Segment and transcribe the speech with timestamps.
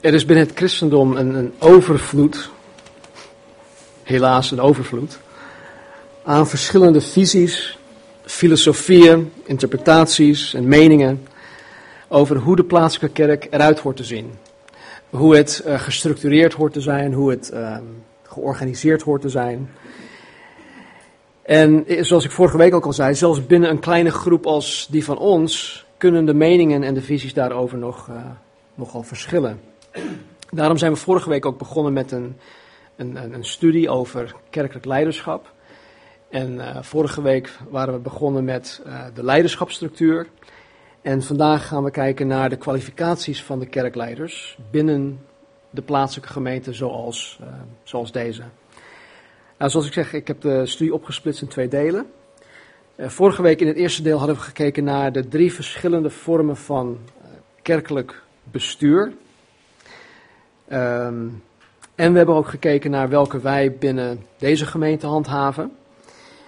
[0.00, 2.50] Er is binnen het christendom een, een overvloed,
[4.02, 5.18] helaas een overvloed,
[6.24, 7.78] aan verschillende visies,
[8.24, 11.26] filosofieën, interpretaties en meningen
[12.08, 14.32] over hoe de plaatselijke kerk eruit hoort te zien.
[15.10, 17.76] Hoe het uh, gestructureerd hoort te zijn, hoe het uh,
[18.22, 19.70] georganiseerd hoort te zijn.
[21.42, 25.04] En zoals ik vorige week ook al zei, zelfs binnen een kleine groep als die
[25.04, 28.16] van ons kunnen de meningen en de visies daarover nog, uh,
[28.74, 29.67] nogal verschillen.
[30.50, 32.36] Daarom zijn we vorige week ook begonnen met een,
[32.96, 35.52] een, een studie over kerkelijk leiderschap.
[36.28, 40.26] En uh, vorige week waren we begonnen met uh, de leiderschapsstructuur.
[41.02, 45.20] En vandaag gaan we kijken naar de kwalificaties van de kerkleiders binnen
[45.70, 47.48] de plaatselijke gemeente zoals, uh,
[47.82, 48.42] zoals deze.
[49.58, 52.06] Nou, zoals ik zeg, ik heb de studie opgesplitst in twee delen.
[52.98, 56.98] vorige week in het eerste deel hadden we gekeken naar de drie verschillende vormen van
[57.62, 59.12] kerkelijk bestuur.
[60.72, 61.42] Um,
[61.94, 65.72] en we hebben ook gekeken naar welke wij binnen deze gemeente handhaven.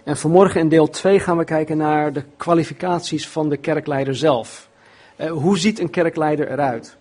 [0.04, 4.68] En vanmorgen in deel 2 gaan we kijken naar de kwalificaties van de kerkleider zelf.
[5.16, 6.96] Uh, hoe ziet een kerkleider eruit?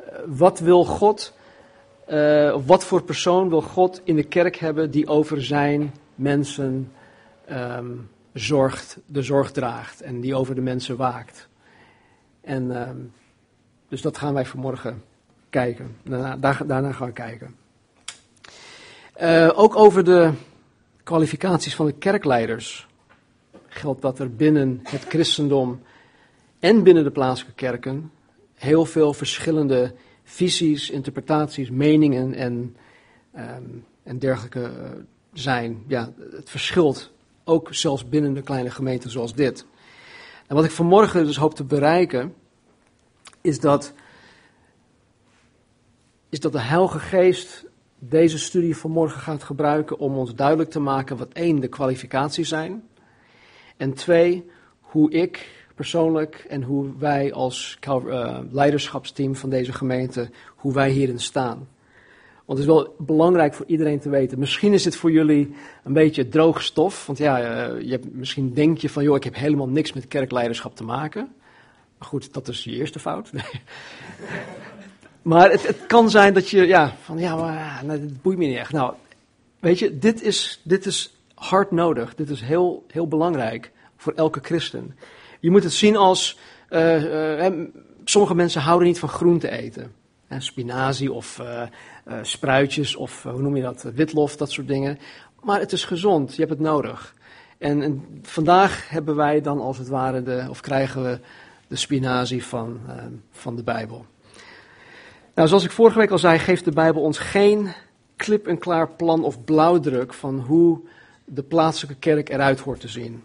[0.00, 1.34] Uh, wat wil God,
[2.08, 6.92] uh, wat voor persoon wil God in de kerk hebben die over zijn mensen
[7.50, 11.48] um, zorgt, de zorg draagt en die over de mensen waakt?
[12.40, 13.12] En um,
[13.88, 15.02] dus dat gaan wij vanmorgen
[15.50, 15.96] kijken.
[16.02, 17.56] Daarna, daar, daarna gaan we kijken.
[19.22, 20.32] Uh, ook over de
[21.02, 22.86] kwalificaties van de kerkleiders
[23.66, 25.82] geldt dat er binnen het christendom
[26.58, 28.10] en binnen de plaatselijke kerken
[28.54, 32.76] heel veel verschillende visies, interpretaties, meningen en,
[33.36, 34.90] um, en dergelijke uh,
[35.32, 35.84] zijn.
[35.86, 37.10] Ja, het verschilt
[37.44, 39.66] ook zelfs binnen de kleine gemeenten zoals dit.
[40.46, 42.34] En wat ik vanmorgen dus hoop te bereiken,
[43.40, 43.92] is dat,
[46.28, 47.64] is dat de Heilige Geest
[47.98, 52.82] deze studie vanmorgen gaat gebruiken om ons duidelijk te maken wat één, de kwalificaties zijn.
[53.76, 54.50] En twee,
[54.80, 61.20] hoe ik persoonlijk en hoe wij als uh, leiderschapsteam van deze gemeente, hoe wij hierin
[61.20, 61.68] staan.
[62.44, 64.38] Want het is wel belangrijk voor iedereen te weten.
[64.38, 67.06] Misschien is dit voor jullie een beetje droog stof.
[67.06, 70.08] Want ja, uh, je hebt, misschien denk je van, joh, ik heb helemaal niks met
[70.08, 71.28] kerkleiderschap te maken.
[71.98, 73.30] Maar goed, dat is je eerste fout.
[75.28, 78.56] Maar het, kan zijn dat je, ja, van ja, maar nee, dat boeit me niet
[78.56, 78.72] echt.
[78.72, 78.94] Nou,
[79.58, 82.14] weet je, dit is, dit is hard nodig.
[82.14, 84.96] Dit is heel, heel belangrijk voor elke christen.
[85.40, 86.38] Je moet het zien als,
[86.70, 87.68] uh, uh,
[88.04, 89.92] sommige mensen houden niet van groente eten.
[90.38, 91.42] Spinazie of
[92.22, 94.98] spruitjes of hoe noem je dat, witlof, dat soort dingen.
[95.42, 97.14] Maar het is gezond, je hebt het nodig.
[97.58, 101.18] En, en vandaag hebben wij dan als het ware, de, of krijgen we
[101.66, 102.80] de spinazie van,
[103.30, 104.06] van de Bijbel.
[105.38, 107.74] Nou, zoals ik vorige week al zei, geeft de Bijbel ons geen
[108.16, 110.80] klip-en-klaar plan of blauwdruk van hoe
[111.24, 113.24] de plaatselijke kerk eruit hoort te zien.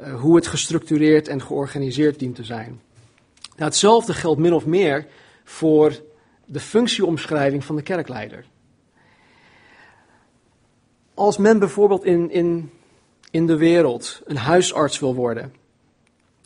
[0.00, 2.80] Uh, hoe het gestructureerd en georganiseerd dient te zijn.
[3.42, 5.06] Nou, hetzelfde geldt min of meer
[5.44, 6.00] voor
[6.44, 8.44] de functieomschrijving van de kerkleider.
[11.14, 12.70] Als men bijvoorbeeld in, in,
[13.30, 15.54] in de wereld een huisarts wil worden,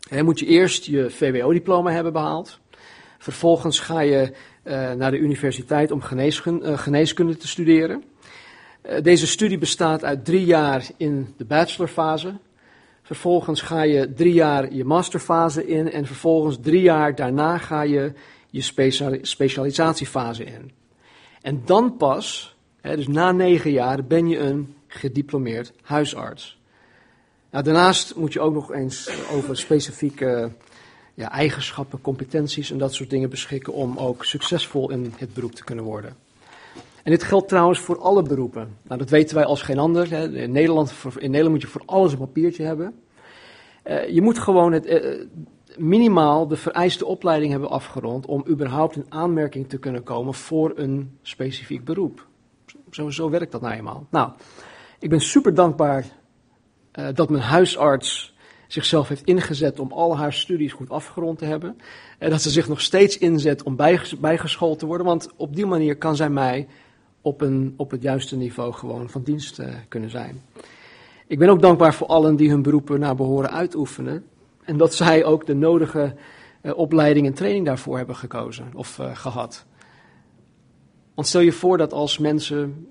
[0.09, 2.59] hè, moet je eerst je VWO-diploma hebben behaald.
[3.17, 4.33] Vervolgens ga je
[4.73, 8.03] naar de universiteit om geneeskunde, uh, geneeskunde te studeren.
[8.89, 12.33] Uh, deze studie bestaat uit drie jaar in de bachelorfase.
[13.01, 18.13] Vervolgens ga je drie jaar je masterfase in en vervolgens drie jaar daarna ga je
[18.49, 20.71] je speciali specialisatiefase in.
[21.41, 26.59] En dan pas, dus na negen jaar, ben je een gediplomeerd huisarts.
[27.51, 30.51] Nou, daarnaast moet je ook nog eens over specifieke
[31.15, 35.63] ja, eigenschappen, competenties en dat soort dingen beschikken om ook succesvol in het beroep te
[35.63, 36.15] kunnen worden.
[37.03, 38.77] En dit geldt trouwens voor alle beroepen.
[38.81, 40.09] Nou, dat weten wij als geen ander.
[40.09, 40.31] Hè.
[40.31, 42.95] In, Nederland, in Nederland moet je voor alles een papiertje hebben.
[43.83, 45.25] Uh, je moet gewoon het, uh,
[45.77, 51.17] minimaal de vereiste opleiding hebben afgerond om überhaupt in aanmerking te kunnen komen voor een
[51.21, 52.27] specifiek beroep.
[53.09, 54.07] Zo, werkt dat nou eenmaal.
[54.09, 54.31] Nou,
[54.99, 56.05] ik ben super dankbaar
[56.99, 58.34] uh, dat mijn huisarts
[58.67, 61.77] zichzelf heeft ingezet om al haar studies goed afgerond te hebben.
[62.17, 63.75] En dat ze zich nog steeds inzet om
[64.19, 65.05] bijgeschoold te worden.
[65.05, 66.67] Want op die manier kan zij mij
[67.21, 70.41] op, een, op het juiste niveau gewoon van dienst uh, kunnen zijn.
[71.27, 74.25] Ik ben ook dankbaar voor allen die hun beroepen naar behoren uitoefenen.
[74.63, 76.15] En dat zij ook de nodige
[76.61, 79.65] uh, opleiding en training daarvoor hebben gekozen of uh, gehad.
[81.13, 82.87] Want stel je voor dat als mensen,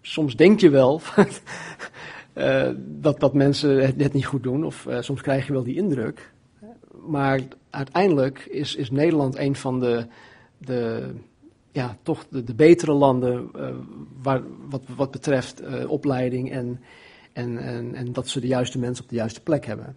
[0.00, 1.00] soms denk je wel,
[2.34, 5.62] uh, dat, dat mensen het net niet goed doen, of uh, soms krijg je wel
[5.62, 6.32] die indruk.
[7.06, 7.40] Maar
[7.70, 10.06] uiteindelijk is, is Nederland een van de,
[10.58, 11.10] de
[11.72, 13.50] ja, toch de, betere landen
[14.22, 16.80] waar, wat, wat betreft opleiding en,
[17.32, 19.96] en, en, en dat ze de juiste mensen op de juiste plek hebben.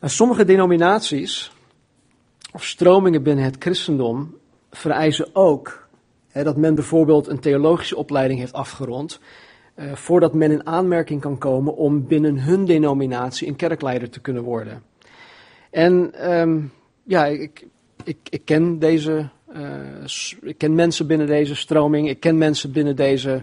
[0.00, 1.52] Nou, sommige denominaties
[2.52, 4.36] of stromingen binnen het christendom
[4.70, 5.88] vereisen ook
[6.28, 9.20] hè, dat men bijvoorbeeld een theologische opleiding heeft afgerond,
[9.78, 14.42] uh, voordat men in aanmerking kan komen om binnen hun denominatie een kerkleider te kunnen
[14.42, 14.82] worden.
[15.70, 16.72] En um,
[17.02, 17.66] ja, ik,
[18.04, 20.04] ik, ik, ken deze, uh,
[20.42, 23.42] ik ken mensen binnen deze stroming, ik ken mensen binnen deze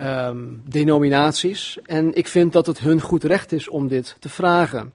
[0.00, 1.78] um, denominaties.
[1.82, 4.92] En ik vind dat het hun goed recht is om dit te vragen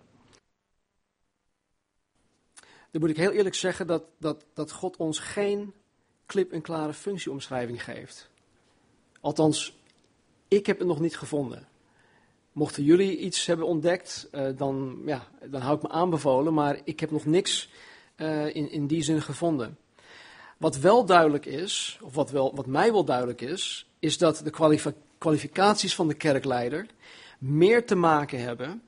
[2.92, 5.74] dan moet ik heel eerlijk zeggen dat, dat, dat God ons geen
[6.26, 8.30] klip en klare functieomschrijving geeft.
[9.22, 9.79] Althans,
[10.50, 11.68] ik heb het nog niet gevonden.
[12.52, 17.00] Mochten jullie iets hebben ontdekt, uh, dan, ja, dan hou ik me aanbevolen, maar ik
[17.00, 17.70] heb nog niks
[18.18, 19.78] uh, in, in die zin gevonden.
[20.58, 24.78] Wat wel duidelijk is, of wat, wel, wat mij wel duidelijk is, is dat de
[25.18, 26.86] kwalificaties van de kerkleider
[27.38, 28.82] meer te maken hebben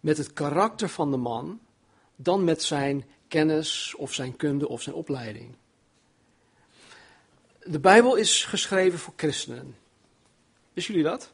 [0.00, 1.60] met het karakter van de man
[2.16, 5.54] dan met zijn kennis of zijn kunde of zijn opleiding.
[7.62, 9.76] De Bijbel is geschreven voor christenen.
[10.76, 11.32] Wisten jullie dat?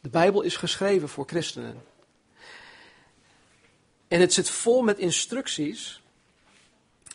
[0.00, 1.82] De Bijbel is geschreven voor christenen.
[4.08, 6.02] En het zit vol met instructies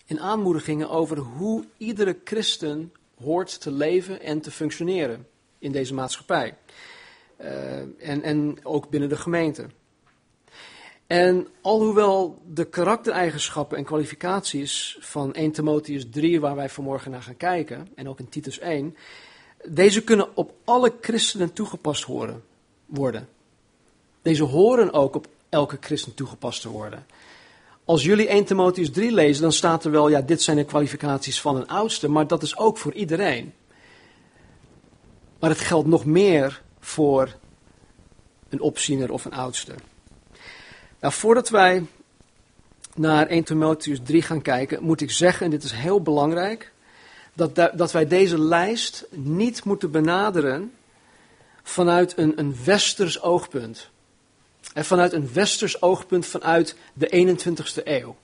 [0.06, 5.28] en aanmoedigingen over hoe iedere christen hoort te leven en te functioneren
[5.60, 6.58] in deze maatschappij.
[7.40, 9.68] Uh, en, en ook binnen de gemeente.
[11.08, 17.38] En alhoewel de karaktereigenschappen en kwalificaties van 1 Timotheus 3, waar wij vanmorgen naar gaan
[17.38, 18.96] kijken, en ook in Titus 1,
[19.68, 22.06] deze kunnen op alle christenen toegepast
[22.86, 23.28] worden.
[24.22, 27.06] Deze horen ook op elke christen toegepast te worden.
[27.86, 31.42] Als jullie 1 Timotheus 3 lezen, dan staat er wel, ja, dit zijn de kwalificaties
[31.42, 33.54] van een oudste, maar dat is ook voor iedereen.
[35.40, 37.36] Maar het geldt nog meer voor
[38.50, 39.74] een opziener of een oudste.
[41.00, 41.86] Nou, voordat wij
[42.96, 46.72] naar 1 Timotheus 3 gaan kijken, moet ik zeggen, en dit is heel belangrijk,
[47.33, 50.74] dat, dat wij deze lijst niet moeten benaderen
[51.63, 53.89] vanuit een, een westers oogpunt.
[54.74, 58.16] En vanuit een westers oogpunt vanuit de 21ste eeuw.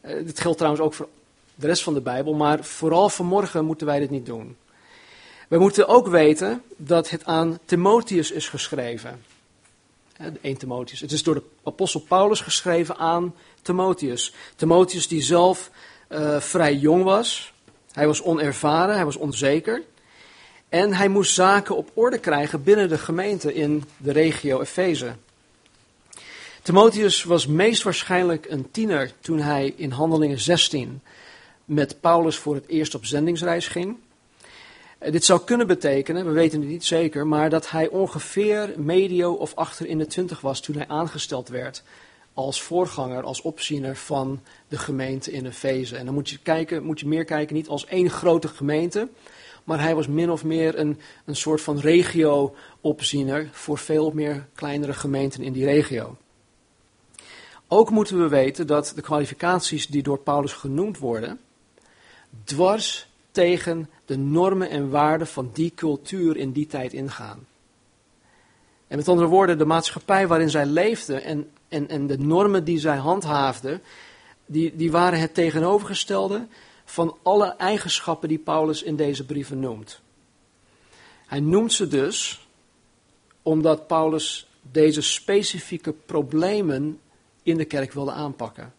[0.00, 1.08] Uh, dit geldt trouwens ook voor
[1.54, 4.56] de rest van de Bijbel, maar vooral vanmorgen moeten wij dit niet doen.
[5.48, 9.24] We moeten ook weten dat het aan Timotheus is geschreven.
[10.40, 11.00] 1 Timotheus.
[11.00, 14.34] Het is door de apostel Paulus geschreven aan Timotheus.
[14.56, 15.70] Timotheus die zelf
[16.08, 17.52] uh, vrij jong was.
[17.96, 19.82] Hij was onervaren, hij was onzeker.
[20.68, 25.14] En hij moest zaken op orde krijgen binnen de gemeente in de regio Efeze.
[26.62, 31.00] Timotheus was meest waarschijnlijk een tiener toen hij in Handelingen 16
[31.64, 33.96] met Paulus voor het eerst op zendingsreis ging.
[34.98, 39.32] Eh, dit zou kunnen betekenen, we weten het niet zeker, maar dat hij ongeveer medio
[39.32, 41.82] of achter in de twintig was toen hij aangesteld werd
[42.36, 45.96] als voorganger, als opziener van de gemeente in Efeze.
[45.96, 49.08] En dan moet je, kijken, moet je meer kijken, niet als één grote gemeente,
[49.64, 54.92] maar hij was min of meer een, een soort van regio-opziener voor veel meer kleinere
[54.92, 56.16] gemeenten in die regio.
[57.68, 61.40] Ook moeten we weten dat de kwalificaties die door Paulus genoemd worden,
[62.44, 67.46] dwars tegen de normen en waarden van die cultuur in die tijd ingaan.
[68.86, 72.78] En met andere woorden, de maatschappij waarin zij leefden en, en, en de normen die
[72.78, 73.82] zij handhaafden,
[74.46, 76.46] die, die waren het tegenovergestelde
[76.84, 80.00] van alle eigenschappen die Paulus in deze brieven noemt.
[81.26, 82.46] Hij noemt ze dus
[83.42, 87.00] omdat Paulus deze specifieke problemen
[87.42, 88.74] in de kerk wilde aanpakken.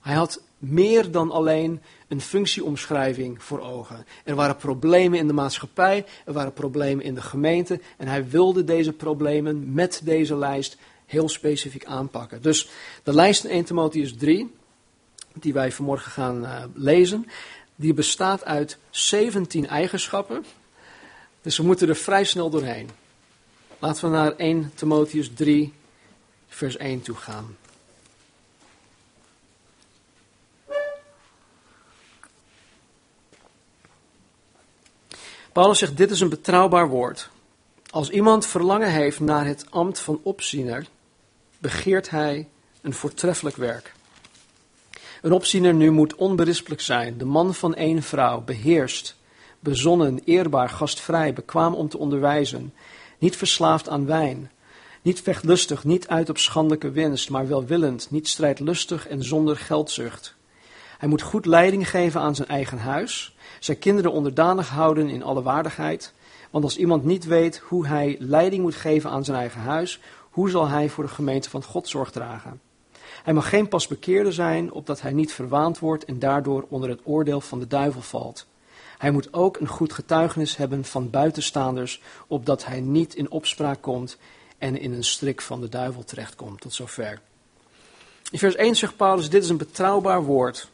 [0.00, 4.06] Hij had meer dan alleen een functieomschrijving voor ogen.
[4.24, 8.64] Er waren problemen in de maatschappij, er waren problemen in de gemeente en hij wilde
[8.64, 10.76] deze problemen met deze lijst
[11.08, 12.42] heel specifiek aanpakken.
[12.42, 12.68] Dus
[13.02, 14.54] de lijst in 1 Timotheus 3,
[15.34, 17.26] die wij vanmorgen gaan uh, lezen,
[17.76, 20.44] die bestaat uit 17 eigenschappen.
[21.42, 22.90] Dus we moeten er vrij snel doorheen.
[23.78, 25.72] Laten we naar 1 Timotheus 3,
[26.48, 27.56] vers 1 toe gaan.
[35.52, 37.30] Paulus zegt, dit is een betrouwbaar woord.
[37.90, 40.86] Als iemand verlangen heeft naar het ambt van opziener,
[41.58, 42.48] begeert hij
[42.80, 43.94] een voortreffelijk werk.
[45.22, 49.16] Een opziener nu moet onberispelijk zijn, de man van één vrouw, beheerst,
[49.60, 52.74] bezonnen, eerbaar, gastvrij, bekwaam om te onderwijzen,
[53.18, 54.50] niet verslaafd aan wijn,
[55.02, 60.36] niet vechtlustig, niet uit op schandelijke winst, maar welwillend, niet strijdlustig en zonder geldzucht.
[60.98, 65.42] Hij moet goed leiding geven aan zijn eigen huis, zijn kinderen onderdanig houden in alle
[65.42, 66.12] waardigheid.
[66.50, 70.00] Want als iemand niet weet hoe hij leiding moet geven aan zijn eigen huis,
[70.38, 72.60] hoe zal hij voor de gemeente van God zorg dragen?
[73.22, 77.40] Hij mag geen pasbekeerde zijn, opdat hij niet verwaand wordt en daardoor onder het oordeel
[77.40, 78.46] van de duivel valt.
[78.98, 84.16] Hij moet ook een goed getuigenis hebben van buitenstaanders, opdat hij niet in opspraak komt
[84.58, 86.60] en in een strik van de duivel terechtkomt.
[86.60, 87.20] Tot zover.
[88.30, 90.68] In vers 1 zegt Paulus: Dit is een betrouwbaar woord.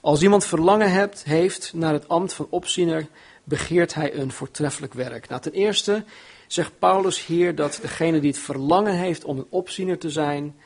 [0.00, 3.06] Als iemand verlangen hebt, heeft naar het ambt van opziener,
[3.44, 5.28] begeert hij een voortreffelijk werk.
[5.28, 6.04] Nou, ten eerste
[6.46, 10.56] zegt Paulus hier dat degene die het verlangen heeft om een opziener te zijn,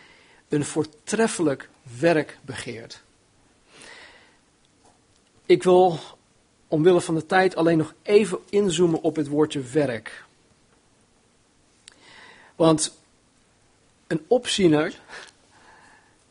[0.49, 1.68] een voortreffelijk
[1.99, 3.02] werk begeert.
[5.46, 5.99] Ik wil
[6.68, 10.25] omwille van de tijd alleen nog even inzoomen op het woordje werk.
[12.56, 12.99] Want
[14.06, 15.00] een opziener,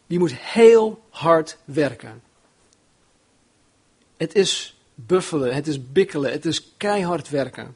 [0.07, 2.21] die moet heel hard werken.
[4.17, 7.75] Het is buffelen, het is bikkelen, het is keihard werken.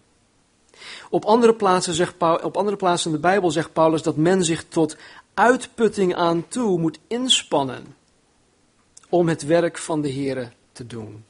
[1.10, 2.14] Op andere, plaatsen zegt
[2.44, 4.98] op andere plaatsen in de Bijbel zegt Paulus dat men zich tot
[5.34, 7.96] uitputting aan toe moet inspannen
[9.10, 11.26] om het werk van de Here te doen.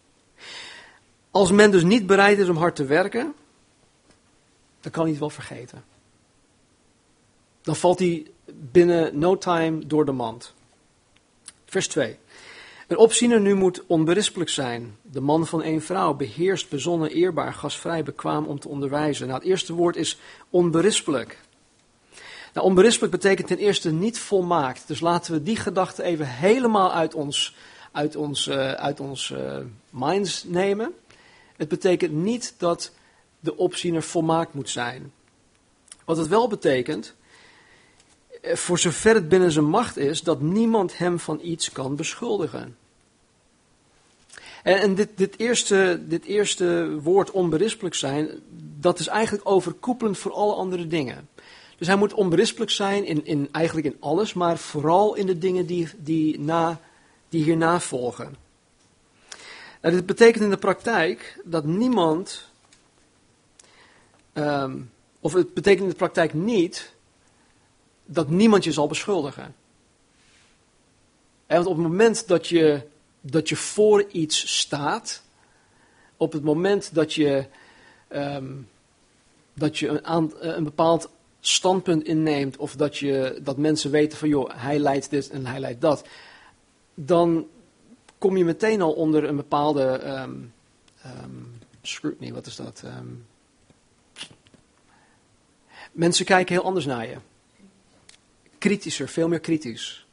[1.32, 3.34] Als men dus niet bereid is om hard te werken,
[4.82, 5.84] dan kan hij het wel vergeten.
[7.62, 10.54] Dan valt hij binnen no time door de mand.
[11.66, 12.18] Vers 2.
[12.94, 14.98] Een opziener nu moet onberispelijk zijn.
[15.02, 19.28] De man van één vrouw, beheerst, bezonnen, eerbaar, gasvrij, bekwaam om te onderwijzen.
[19.28, 20.20] Nou, het eerste woord is
[20.50, 21.40] onberispelijk.
[22.54, 24.88] Nou, onberispelijk betekent ten eerste niet volmaakt.
[24.88, 27.56] Dus laten we die gedachte even helemaal uit ons,
[27.92, 29.58] uit ons, uh, uit ons uh,
[29.90, 30.94] minds nemen.
[31.56, 32.92] Het betekent niet dat
[33.40, 35.12] de opziener volmaakt moet zijn.
[36.06, 37.14] Wat het wel betekent,
[38.42, 42.82] eh, voor zover het binnen zijn macht is, dat niemand hem van iets kan beschuldigen.
[44.64, 48.30] En, dit, dit, eerste, dit eerste woord onberispelijk zijn,
[48.80, 51.30] dat is eigenlijk overkoepelend voor alle andere dingen.
[51.78, 55.66] Dus hij moet onberispelijk zijn in, in, eigenlijk in alles, maar vooral in de dingen
[55.66, 56.80] die, die, na,
[57.30, 58.36] die hierna volgen.
[59.82, 62.50] Nou, dit betekent in de praktijk dat niemand,
[64.34, 66.94] um, of het betekent in de praktijk niet
[68.06, 69.56] dat niemand je zal beschuldigen.
[71.46, 72.82] En want op het moment dat je,
[73.26, 75.24] dat je voor iets staat,
[76.18, 77.46] op het moment dat je,
[78.10, 78.70] um,
[79.54, 84.50] dat je een, een bepaald standpunt inneemt, of dat, je, dat mensen weten van joh,
[84.54, 86.08] hij leidt dit en hij leidt dat,
[86.94, 87.48] dan
[88.18, 90.54] kom je meteen al onder een bepaalde um,
[91.06, 92.84] um, scrutiny, wat is dat?
[95.92, 97.16] Mensen kijken heel anders naar je.
[98.58, 100.06] Kritischer, veel meer kritisch.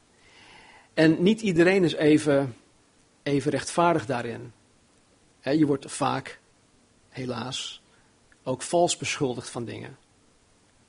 [0.93, 2.55] En niet iedereen is even,
[3.23, 4.51] even rechtvaardig daarin.
[5.41, 6.39] Je wordt vaak,
[7.09, 7.81] helaas,
[8.43, 9.97] ook vals beschuldigd van dingen.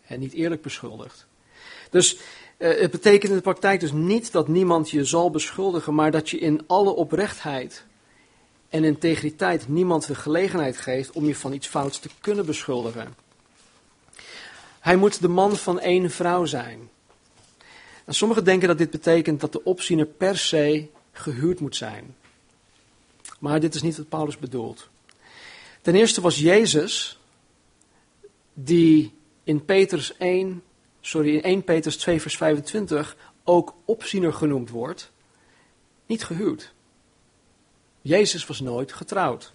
[0.03, 1.27] En niet eerlijk beschuldigd.
[1.91, 2.17] Dus
[2.59, 6.31] uh, het betekent in de praktijk dus niet dat niemand je zal beschuldigen, maar dat
[6.31, 7.85] je in alle oprechtheid
[8.69, 13.15] en integriteit niemand de gelegenheid geeft om je van iets fouts te kunnen beschuldigen.
[14.81, 16.91] Hij moet de man van één vrouw zijn.
[18.05, 22.17] En sommigen denken dat dit betekent dat de opziener per se gehuurd moet zijn.
[23.43, 24.89] Maar dit is niet wat Paulus bedoelt.
[25.81, 27.19] Ten eerste was Jezus,
[28.55, 30.63] die in Petrus 1
[31.03, 35.11] sorry, in 1 Petrus 2 vers 25 ook opziener genoemd wordt,
[36.07, 36.73] niet gehuwd.
[38.01, 39.53] Jezus was nooit getrouwd.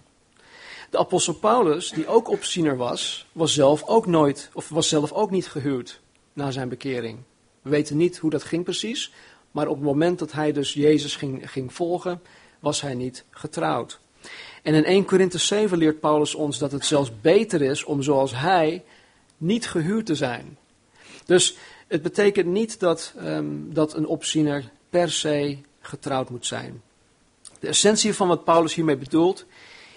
[0.90, 5.30] De apostel Paulus, die ook opziener was, was zelf ook nooit, of was zelf ook
[5.30, 6.00] niet gehuwd
[6.32, 7.18] na zijn bekering.
[7.62, 9.12] We weten niet hoe dat ging precies,
[9.50, 12.20] maar op het moment dat hij dus Jezus ging, ging volgen,
[12.58, 13.98] was hij niet getrouwd.
[14.62, 18.34] En in 1 Korinthe 7 leert Paulus ons dat het zelfs beter is om zoals
[18.34, 18.84] hij
[19.36, 20.58] niet gehuwd te zijn.
[21.24, 26.82] Dus het betekent niet dat, um, dat een opziener per se getrouwd moet zijn.
[27.60, 29.46] De essentie van wat Paulus hiermee bedoelt,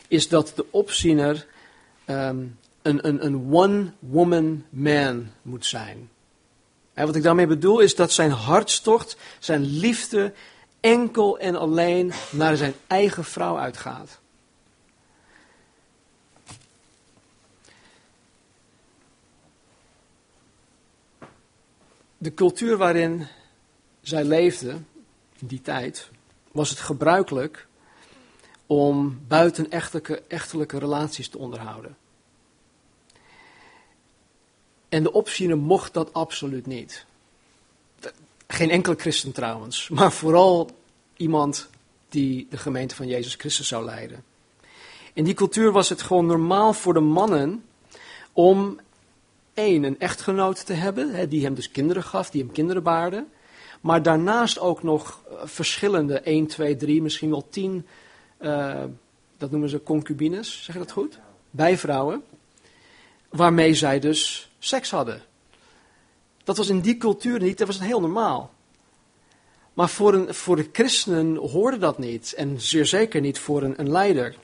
[0.08, 1.48] is dat de opziener
[2.08, 6.10] um, een, een, een one-woman man moet zijn.
[6.94, 10.34] En wat ik daarmee bedoel is dat zijn hartstocht, zijn liefde,
[10.82, 14.22] enkel en alleen naar zijn eigen vrouw uitgaat.
[22.22, 23.28] de cultuur waarin
[24.02, 24.88] zij leefden,
[25.40, 26.10] in die tijd,
[26.52, 27.68] was het gebruikelijk
[28.66, 31.98] om buitenechtelijke echtelijke relaties te onderhouden.
[34.90, 37.06] En de opziener mocht dat absoluut niet.
[38.52, 40.70] Geen enkele christen trouwens, maar vooral
[41.18, 41.70] iemand
[42.10, 44.24] die de gemeente van Jezus Christus zou leiden.
[45.14, 47.64] In die cultuur was het gewoon normaal voor de mannen
[48.32, 48.80] om
[49.54, 53.26] één, een echtgenoot te hebben, die hem dus kinderen gaf, die hem kinderen baarde.
[53.82, 57.86] Maar daarnaast ook nog eh, verschillende, 1, 2, 3, misschien wel 10,
[58.42, 58.84] uh,
[59.38, 61.20] dat noemen ze concubines, zeg je dat goed?
[61.52, 62.24] Bijvrouwen,
[63.30, 65.22] waarmee zij dus seks hadden.
[66.44, 68.54] Dat was in die cultuur niet, dat was heel normaal.
[69.74, 72.34] Maar voor, een, voor de christenen hoorde dat niet.
[72.34, 74.36] En zeer zeker niet voor een, een leider.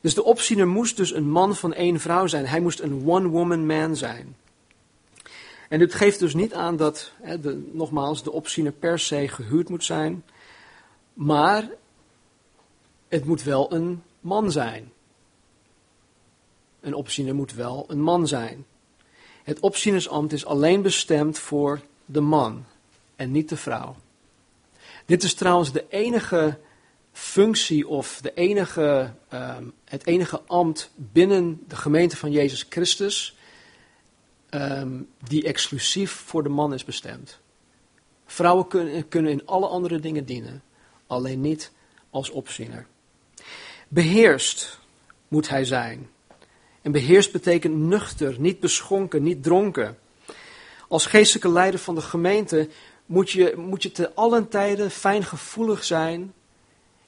[0.00, 2.46] Dus de opziener moest dus een man van één vrouw zijn.
[2.46, 4.36] Hij moest een one-woman man zijn.
[5.68, 9.68] En dit geeft dus niet aan dat, hè, de, nogmaals, de opziener per se gehuurd
[9.68, 10.24] moet zijn.
[11.14, 11.70] Maar
[13.08, 14.92] het moet wel een man zijn.
[16.80, 18.66] Een opziener moet wel een man zijn.
[19.48, 22.64] Het opzienersambt is alleen bestemd voor de man
[23.16, 23.96] en niet de vrouw.
[25.06, 26.58] Dit is trouwens de enige
[27.12, 33.36] functie of de enige, uh, het enige ambt binnen de gemeente van Jezus Christus
[34.50, 37.38] um, die exclusief voor de man is bestemd.
[38.26, 40.62] Vrouwen kunnen, kunnen in alle andere dingen dienen,
[41.06, 41.72] alleen niet
[42.10, 42.86] als opziener.
[43.88, 44.78] Beheerst
[45.28, 46.08] moet hij zijn.
[46.88, 49.98] En beheerst betekent nuchter, niet beschonken, niet dronken.
[50.88, 52.68] Als geestelijke leider van de gemeente
[53.06, 56.32] moet je, moet je te allen tijden fijngevoelig zijn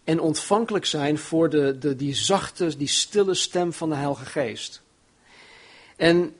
[0.04, 4.82] en ontvankelijk zijn voor de, de, die zachte, die stille stem van de Heilige Geest.
[5.96, 6.34] En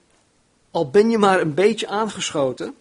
[0.70, 2.75] al ben je maar een beetje aangeschoten,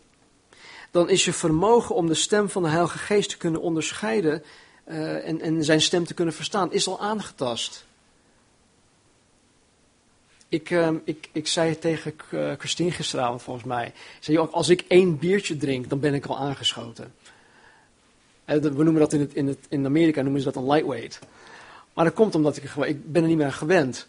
[0.91, 4.43] dan is je vermogen om de stem van de Heilige Geest te kunnen onderscheiden
[4.87, 7.87] uh, en, en zijn stem te kunnen verstaan, is al aangetast.
[10.49, 15.17] Ik, uh, ik, ik zei tegen uh, Christine gisteravond volgens mij, zei, als ik één
[15.17, 17.13] biertje drink, dan ben ik al aangeschoten.
[18.45, 21.19] we noemen dat in, het, in, het, in Amerika noemen ze dat een lightweight.
[21.93, 24.07] Maar dat komt omdat ik, ik ben er niet meer aan gewend.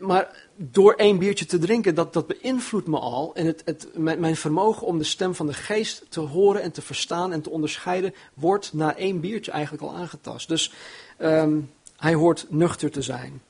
[0.00, 3.34] maar door één biertje te drinken, dat, dat beïnvloedt me al.
[3.34, 6.82] En het, het, mijn, vermogen om de stem van de geest te horen en te
[6.82, 10.48] verstaan en te onderscheiden, wordt na één biertje eigenlijk al aangetast.
[10.48, 10.72] Dus
[11.18, 13.40] um, hij hoort nuchter te zijn.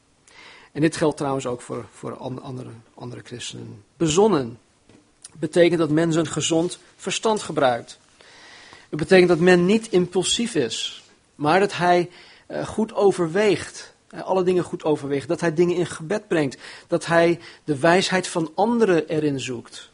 [0.76, 3.84] En dit geldt trouwens ook voor, voor andere, andere christenen.
[3.96, 4.58] Bezonnen
[5.32, 7.98] betekent dat men zijn gezond verstand gebruikt.
[8.88, 12.10] Het betekent dat men niet impulsief is, maar dat hij
[12.50, 17.40] uh, goed overweegt alle dingen goed overweegt, dat hij dingen in gebed brengt, dat hij
[17.64, 19.90] de wijsheid van anderen erin zoekt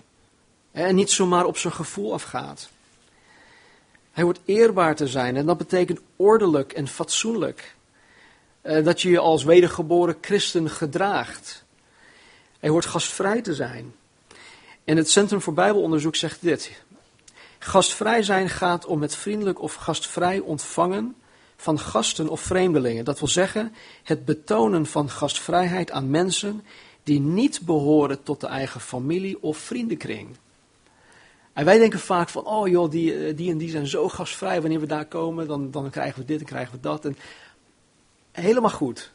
[0.70, 2.70] en niet zomaar op zijn gevoel afgaat.
[4.12, 7.74] Hij wordt eerbaar te zijn en dat betekent ordelijk en fatsoenlijk.
[8.62, 11.64] Eh, dat je je als wedergeboren christen gedraagt.
[12.58, 13.94] Hij hoort gastvrij te zijn.
[14.84, 16.70] En het Centrum voor Bijbelonderzoek zegt dit.
[17.58, 21.16] Gastvrij zijn gaat om het vriendelijk of gastvrij ontvangen
[21.56, 23.04] van gasten of vreemdelingen.
[23.04, 26.64] Dat wil zeggen, het betonen van gastvrijheid aan mensen
[27.02, 30.36] die niet behoren tot de eigen familie of vriendenkring.
[31.52, 34.60] En wij denken vaak van, oh joh, die, eh, die en die zijn zo gastvrij,
[34.60, 37.04] wanneer we daar komen, dan, dan krijgen we dit en krijgen we dat.
[37.04, 37.16] En
[38.32, 39.10] helemaal goed.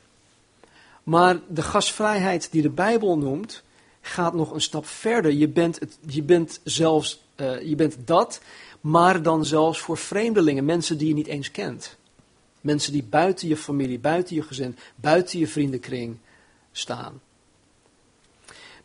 [1.03, 3.63] Maar de gastvrijheid die de Bijbel noemt,
[4.01, 5.31] gaat nog een stap verder.
[5.31, 8.41] Je bent, het, je bent zelfs, uh, je bent dat,
[8.81, 11.97] maar dan zelfs voor vreemdelingen, mensen die je niet eens kent.
[12.61, 16.17] Mensen die buiten je familie, buiten je gezin, buiten je vriendenkring
[16.71, 17.21] staan.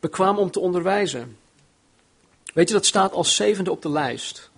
[0.01, 1.37] Bekwaam om te onderwijzen.
[2.55, 4.51] Weet je, dat staat als zevende op de lijst.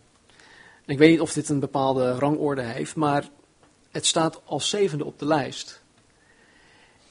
[0.87, 3.29] Ik weet niet of dit een bepaalde rangorde heeft, maar
[3.95, 5.83] het staat als zevende op de lijst.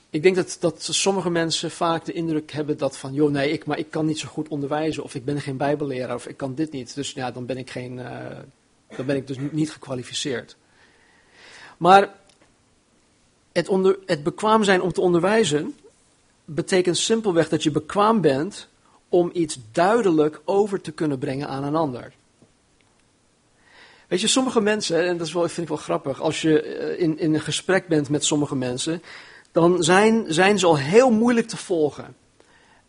[0.10, 3.66] Ik denk dat, dat sommige mensen vaak de indruk hebben dat van, joh nee, ik,
[3.66, 6.56] maar ik kan niet zo goed onderwijzen, of ik ben geen bijbelleraar, of ik kan
[6.56, 6.96] dit niet.
[6.96, 8.28] Dus ja, dan ben ik, geen, uh,
[8.96, 10.56] dan ben ik dus niet gekwalificeerd.
[11.78, 12.16] Maar
[13.52, 15.76] het, onder, het bekwaam zijn om te onderwijzen
[16.46, 18.68] betekent simpelweg dat je bekwaam bent
[19.10, 22.14] om iets duidelijk over te kunnen brengen aan een ander.
[24.08, 27.00] Weet je, sommige mensen, en dat is wel, vind ik wel grappig, als je eh,
[27.00, 29.02] in, in een gesprek bent met sommige mensen,
[29.52, 32.16] dan zijn, zijn ze al heel moeilijk te volgen.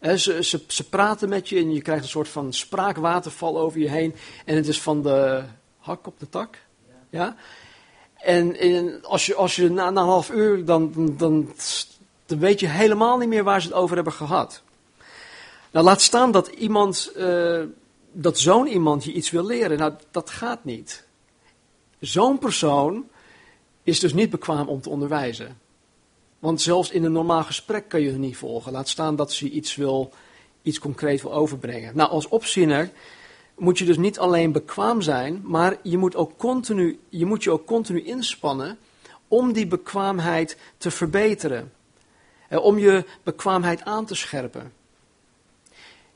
[0.01, 3.91] ze, ze, ze praten met je en je krijgt een soort van spraakwaterval over je
[3.91, 5.43] heen en het is van de
[5.79, 6.59] hak op de tak.
[7.11, 7.37] Ja?
[8.25, 11.53] En, als je, als je na, na, een half uur, dan, dan,
[12.27, 14.63] dan, weet je helemaal niet meer waar ze het over hebben gehad.
[15.71, 17.61] Nou, laat staan dat iemand, uh,
[18.15, 19.79] dat zo'n iemand je iets wil leren.
[19.79, 21.07] Nou, dat gaat niet.
[22.01, 23.09] Zo'n persoon
[23.83, 25.59] is dus niet bekwaam om te onderwijzen.
[26.39, 28.73] Want zelfs in een normaal gesprek kan je het niet volgen.
[28.73, 30.13] Laat staan dat ze iets wil,
[30.63, 31.97] iets concreet wil overbrengen.
[31.97, 32.91] Nou, als opziener
[33.57, 37.51] moet je dus niet alleen bekwaam zijn, maar je moet, ook continu, je moet je
[37.51, 38.79] ook continu inspannen
[39.29, 41.73] om die bekwaamheid te verbeteren.
[42.51, 44.73] Om je bekwaamheid aan te scherpen.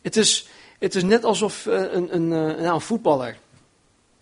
[0.02, 3.38] Het is, het is net alsof eh, een, een, een, nou, een voetballer.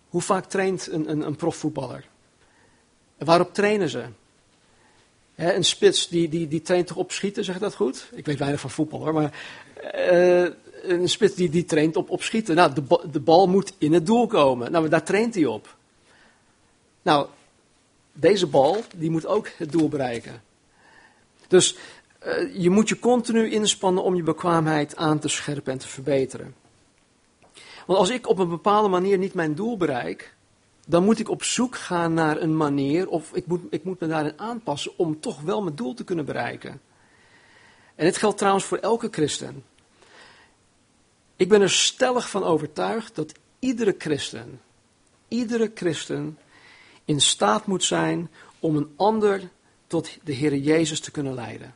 [0.09, 2.05] Hoe vaak traint een, een, profvoetballer?
[3.17, 4.05] Waarop trainen ze?
[5.35, 8.09] een spits die, die, die traint toch op schieten, zeg dat goed?
[8.13, 9.33] Ik weet weinig van voetbal hoor, maar
[9.95, 10.49] uh,
[10.83, 12.55] een spits die, die traint op, op schieten.
[12.55, 14.71] Nou, de, de bal moet in het doel komen.
[14.71, 15.75] Nou, daar traint hij op.
[17.01, 17.27] Nou,
[18.13, 20.41] deze bal, die moet ook het doel bereiken.
[21.47, 21.75] Dus
[22.27, 26.55] uh, je moet je continu inspannen om je bekwaamheid aan te scherpen en te verbeteren.
[27.85, 30.35] Want als ik op een bepaalde manier niet mijn doel bereik,
[30.85, 34.07] dan moet ik op zoek gaan naar een manier, of ik moet, ik moet me
[34.07, 36.81] daarin aanpassen om toch wel mijn doel te kunnen bereiken.
[37.95, 39.63] En dit geldt trouwens voor elke christen.
[41.35, 44.61] Ik ben er stellig van overtuigd dat iedere christen,
[45.27, 46.37] iedere christen
[47.05, 49.49] in staat moet zijn om een ander
[49.87, 51.75] tot de Heer Jezus te kunnen leiden.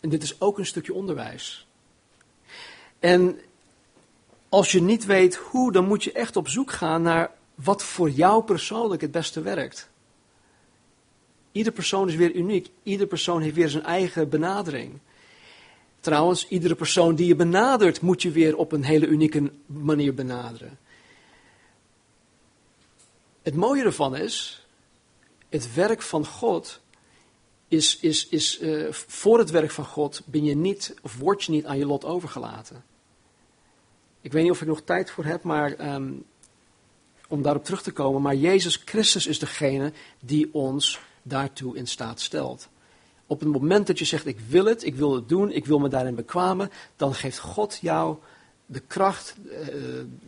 [0.00, 1.66] En dit is ook een stukje onderwijs.
[2.98, 3.40] En
[4.48, 8.10] als je niet weet hoe, dan moet je echt op zoek gaan naar wat voor
[8.10, 9.88] jou persoonlijk het beste werkt.
[11.52, 12.70] Ieder persoon is weer uniek.
[12.82, 14.98] Ieder persoon heeft weer zijn eigen benadering.
[16.00, 20.78] Trouwens, iedere persoon die je benadert, moet je weer op een hele unieke manier benaderen.
[23.42, 24.66] Het mooie ervan is,
[25.48, 26.80] het werk van God
[27.68, 31.52] is, is, is uh, voor het werk van God ben je niet, of word je
[31.52, 32.84] niet aan je lot overgelaten.
[34.20, 36.24] Ik weet niet of ik nog tijd voor heb, maar um,
[37.28, 38.22] om daarop terug te komen.
[38.22, 42.68] Maar Jezus Christus is degene die ons daartoe in staat stelt.
[43.26, 45.78] Op het moment dat je zegt, ik wil het, ik wil het doen, ik wil
[45.78, 48.16] me daarin bekwamen, dan geeft God jou
[48.66, 49.66] de kracht, eh,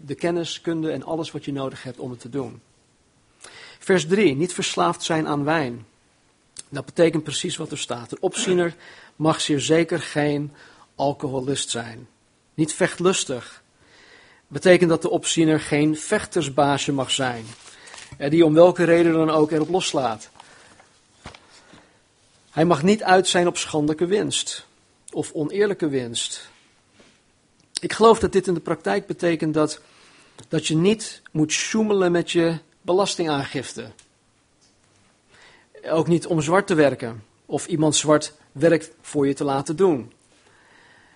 [0.05, 2.61] de kennis, kunde en alles wat je nodig hebt om het te doen.
[3.79, 5.87] Vers 3, niet verslaafd zijn aan wijn.
[6.69, 8.13] Dat betekent precies wat er staat.
[8.13, 8.75] Een opziener
[9.17, 10.53] mag zeer zeker geen
[10.95, 12.09] alcoholist zijn.
[12.55, 13.63] Niet vechtlustig.
[14.47, 17.45] Betekent dat de opziener geen vechtersbaasje mag zijn.
[18.29, 20.31] Die om welke reden dan ook erop loslaat.
[22.51, 24.67] Hij mag niet uit zijn op schandelijke winst
[25.13, 26.51] of oneerlijke winst.
[27.81, 29.81] Ik geloof dat dit in de praktijk betekent dat,
[30.49, 33.91] dat je niet moet sjoemelen met je belastingaangifte.
[35.91, 40.13] Ook niet om zwart te werken of iemand zwart werk voor je te laten doen.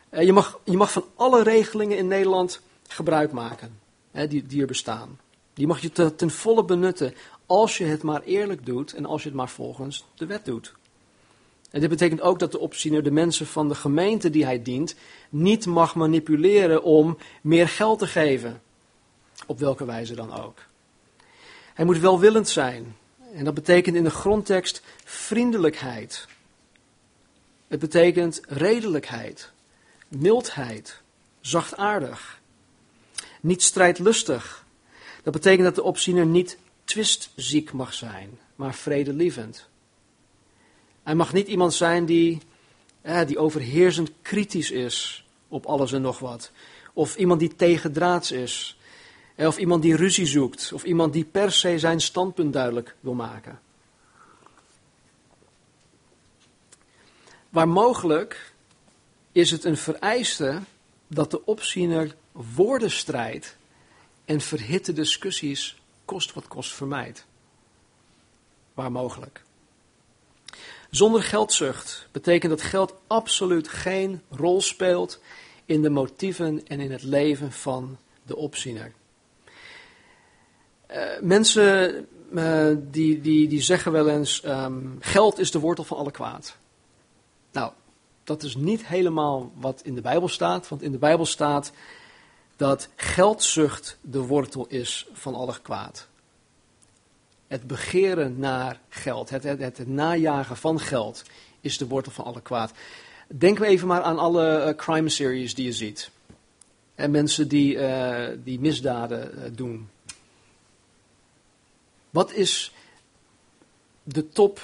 [0.09, 3.81] Eh, je mag, je mag van alle regelingen in Nederland gebruik maken
[4.13, 5.19] die, die er bestaan.
[5.55, 7.15] Die mag je ten volle benutten
[7.47, 10.75] als je het maar eerlijk doet en als je het maar volgens de wet doet.
[11.71, 14.95] En dit betekent ook dat de opziener de mensen van de gemeente die hij dient
[15.29, 18.63] niet mag manipuleren om meer geld te geven.
[19.47, 20.59] Op welke wijze dan ook.
[21.75, 22.97] Hij moet welwillend zijn.
[23.35, 26.27] En dat betekent in de grondtekst vriendelijkheid.
[27.69, 29.51] Het betekent redelijkheid,
[30.09, 31.01] mildheid,
[31.41, 32.41] zachtaardig.
[33.41, 34.67] Niet strijdlustig.
[35.23, 39.69] Dat betekent dat de opziener niet twistziek mag zijn, maar vredelievend.
[41.03, 42.41] Hij mag niet iemand zijn die,
[43.27, 46.51] die overheersend kritisch is op alles en nog wat.
[46.93, 48.79] Of iemand die tegendraads is.
[49.35, 50.73] Eh, of iemand die ruzie zoekt.
[50.73, 53.61] Of iemand die per se zijn standpunt duidelijk wil maken.
[57.49, 58.53] Waar mogelijk
[59.33, 60.61] is het een vereiste
[61.07, 63.57] dat de opziener woordenstrijd
[64.25, 67.27] en verhitte discussies kost wat kost vermijdt.
[68.75, 69.43] Waar mogelijk.
[70.91, 75.21] Zonder geldzucht betekent dat geld absoluut geen rol speelt
[75.65, 78.93] in de motieven en in het leven van de opziener.
[80.93, 85.97] Uh, mensen uh, die, die, die zeggen wel eens: um, geld is de wortel van
[85.97, 86.57] alle kwaad.
[87.53, 87.73] Nou,
[88.25, 91.73] dat is niet helemaal wat in de Bijbel staat, want in de Bijbel staat
[92.57, 96.11] dat geldzucht de wortel is van alle kwaad
[97.53, 101.23] het begeren naar geld, het, het, het, najagen van geld,
[101.61, 102.73] is de wortel van alle kwaad.
[103.29, 106.11] Denk even maar aan alle uh, crime series die je ziet.
[106.95, 107.79] En mensen die,
[108.45, 109.89] die misdaden doen.
[112.13, 112.73] Wat is
[114.03, 114.61] de top,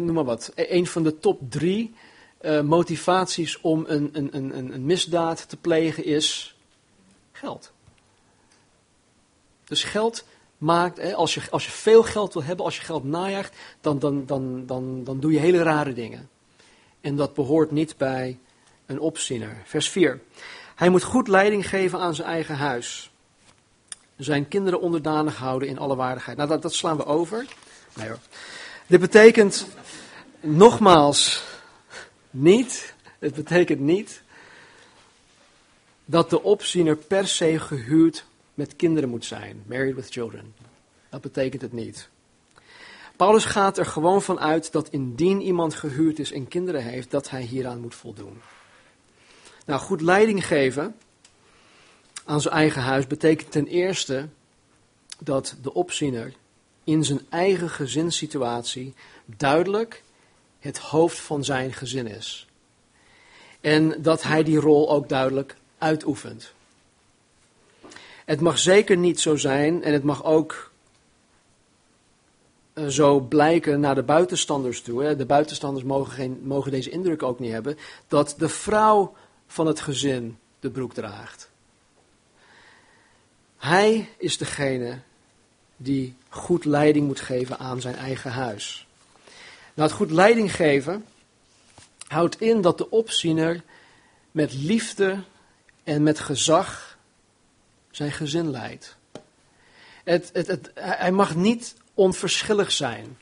[0.00, 1.94] noem maar wat, een van de top drie
[2.62, 6.56] motivaties om een, een, een, een misdaad te plegen is
[7.32, 7.72] geld.
[9.64, 10.24] Dus geld
[10.58, 13.98] maakt, hè, als, je, als je veel geld wil hebben, als je geld najaagt, dan,
[13.98, 16.28] dan, dan, dan, dan doe je hele rare dingen.
[17.00, 18.38] En dat behoort niet bij
[18.86, 19.62] een opziener.
[19.64, 20.20] Vers 4.
[20.74, 23.10] Hij moet goed leiding geven aan zijn eigen huis.
[24.16, 26.36] Zijn kinderen onderdanig houden in alle waardigheid.
[26.36, 27.46] Nou, dat, dat slaan we over.
[28.86, 29.66] Dit betekent
[30.40, 31.44] nogmaals
[32.30, 34.22] niet, het betekent niet
[36.04, 38.24] dat de opziener per se gehuurd
[38.54, 39.62] met kinderen moet zijn.
[39.66, 40.54] Married with children.
[41.08, 42.08] Dat betekent het niet.
[43.16, 47.30] Paulus gaat er gewoon van uit dat indien iemand gehuurd is en kinderen heeft, dat
[47.30, 48.40] hij hieraan moet voldoen.
[49.66, 50.96] Nou, goed leiding geven
[52.24, 54.28] aan zijn eigen huis betekent ten eerste
[55.18, 56.32] dat de opziener
[56.84, 60.02] in zijn eigen gezinssituatie duidelijk
[60.58, 62.46] het hoofd van zijn gezin is.
[63.60, 66.52] En dat hij die rol ook duidelijk uitoefent.
[68.24, 70.72] Het mag zeker niet zo zijn, en het mag ook
[72.72, 75.16] eh, zo blijken naar de buitenstanders toe.
[75.16, 79.14] De buitenstanders mogen, geen, mogen deze indruk ook niet hebben, dat de vrouw
[79.46, 81.50] van het gezin de broek draagt.
[83.64, 84.98] Hij is degene
[85.76, 88.86] die goed leiding moet geven aan zijn eigen huis.
[89.74, 91.04] Nou, het goed leiding geven
[92.06, 93.62] houdt in dat de opziener
[94.30, 95.22] met liefde
[95.84, 96.98] en met gezag
[97.90, 98.96] zijn gezin leidt.
[100.04, 103.18] Het, het, hij mag niet onverschillig zijn.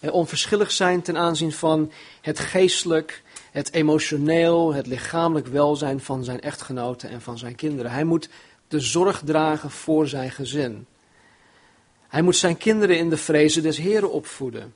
[0.00, 7.10] Onverschillig zijn ten aanzien van het geestelijk, het emotioneel, het lichamelijk welzijn van zijn echtgenoten
[7.10, 7.90] en van zijn kinderen.
[7.90, 8.28] Hij moet
[8.68, 10.86] de zorg dragen voor zijn gezin.
[12.08, 14.74] Hij moet zijn kinderen in de vrezen des Heren opvoeden.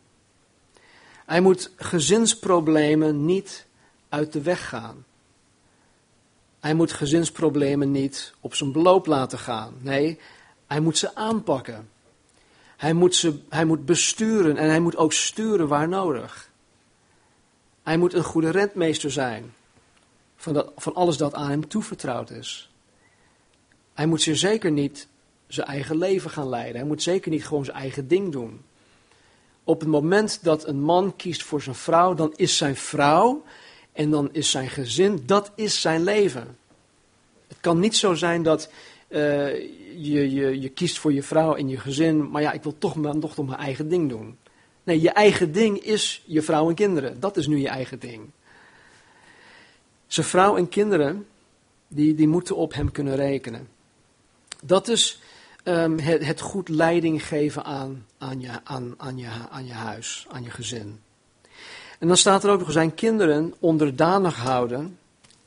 [1.26, 3.66] Hij moet gezinsproblemen niet
[4.08, 5.04] uit de weg gaan.
[6.60, 9.74] Hij moet gezinsproblemen niet op zijn beloop laten gaan.
[9.80, 10.18] Nee,
[10.66, 11.90] hij moet ze aanpakken.
[12.76, 16.50] Hij moet, ze, hij moet besturen en hij moet ook sturen waar nodig.
[17.82, 19.54] Hij moet een goede rentmeester zijn
[20.36, 22.69] van, van alles dat aan hem toevertrouwd is.
[23.94, 25.08] Hij moet zeer zeker niet
[25.46, 26.76] zijn eigen leven gaan leiden.
[26.76, 28.60] Hij moet zeker niet gewoon zijn eigen ding doen.
[29.64, 33.42] Op het moment dat een man kiest voor zijn vrouw, dan is zijn vrouw
[33.92, 36.58] en dan is zijn gezin, dat is zijn leven.
[37.48, 38.70] Het kan niet zo zijn dat
[39.08, 39.18] uh,
[39.96, 42.94] je, je, je kiest voor je vrouw en je gezin, maar ja, ik wil toch
[42.94, 44.38] maar, toch mijn eigen ding doen.
[44.82, 47.20] Nee, je eigen ding is je vrouw en kinderen.
[47.20, 48.30] Dat is nu je eigen ding.
[50.06, 51.26] Zijn vrouw en kinderen,
[51.88, 53.68] die, die moeten op hem kunnen rekenen.
[54.62, 55.20] Dat is
[55.64, 59.20] um, het, het, goed leiding geven aan, aan, je, aan, aan,
[59.50, 61.00] aan je huis, aan je gezin.
[61.98, 64.98] En dan staat er ook nog zijn kinderen onderdanig houden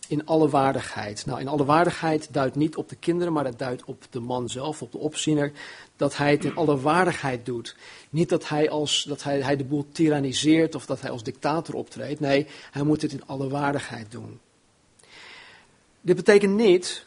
[0.08, 1.26] in alle waardigheid.
[1.26, 4.50] Nou, in alle waardigheid duidt niet op de kinderen, maar het duidt op de man
[4.50, 5.52] zelf, op de opziener,
[5.96, 7.76] dat hij het in alle waardigheid doet.
[8.10, 11.76] Niet dat hij, als, dat hij, hij de boel tyranniseert of dat hij als dictator
[11.76, 12.20] optreedt.
[12.20, 14.40] Nee, hij moet het in alle waardigheid doen.
[16.02, 17.06] Dit betekent niet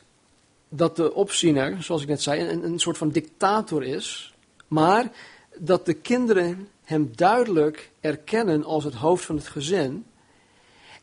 [0.69, 4.35] dat de opziener, zoals ik net zei, een, een soort van dictator is,
[4.69, 5.13] maar
[5.57, 10.07] dat de kinderen hem duidelijk erkennen als het hoofd van het gezin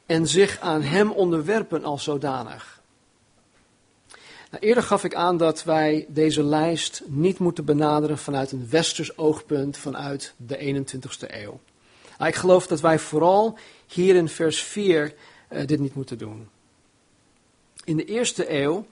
[0.05, 2.81] en zich aan hem onderwerpen als zodanig.
[4.51, 9.17] Nou, eerder gaf ik aan dat wij deze lijst niet moeten benaderen vanuit een westers
[9.17, 11.59] oogpunt vanuit de 21ste eeuw.
[12.17, 15.13] Nou, ik geloof dat wij vooral hier in vers 4
[15.49, 16.49] uh, dit niet moeten doen.
[17.83, 18.85] In de eerste eeuw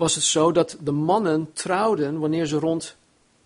[0.00, 2.96] was het zo dat de mannen trouwden wanneer ze rond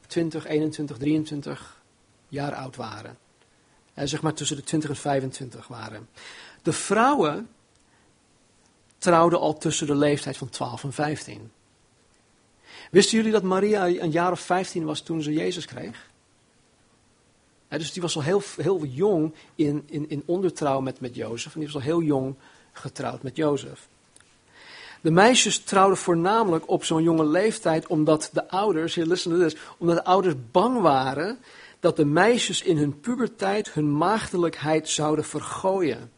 [0.06, 1.82] 20, 21, 23
[2.28, 3.18] jaar oud waren.
[3.94, 6.08] En zeg maar tussen de 20 en 25 waren.
[6.62, 7.48] De vrouwen
[8.98, 11.50] trouwden al tussen de leeftijd van 12 en 15.
[12.90, 16.12] Wisten jullie dat Maria een jaar of 15 was toen ze Jezus kreeg?
[17.68, 21.54] dus die was al heel, heel jong in, in, in ondertrouw met, met Jozef.
[21.54, 22.34] En die was al heel jong
[22.72, 23.88] getrouwd met Jozef.
[25.04, 29.96] De meisjes trouwden voornamelijk op zo'n jonge leeftijd omdat de ouders, hier listen to omdat
[29.96, 31.38] de ouders bang waren
[31.80, 36.12] dat de meisjes in hun puberteit hun maagdelijkheid zouden vergooien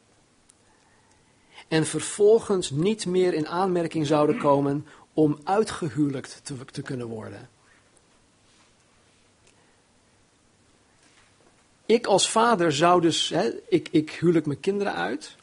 [1.68, 7.49] en vervolgens niet meer in aanmerking zouden komen om uitgehuwelijkt te, te kunnen worden.
[11.87, 15.37] Ik als vader zou dus, hè, ik, ik huwelijk mijn kinderen uit.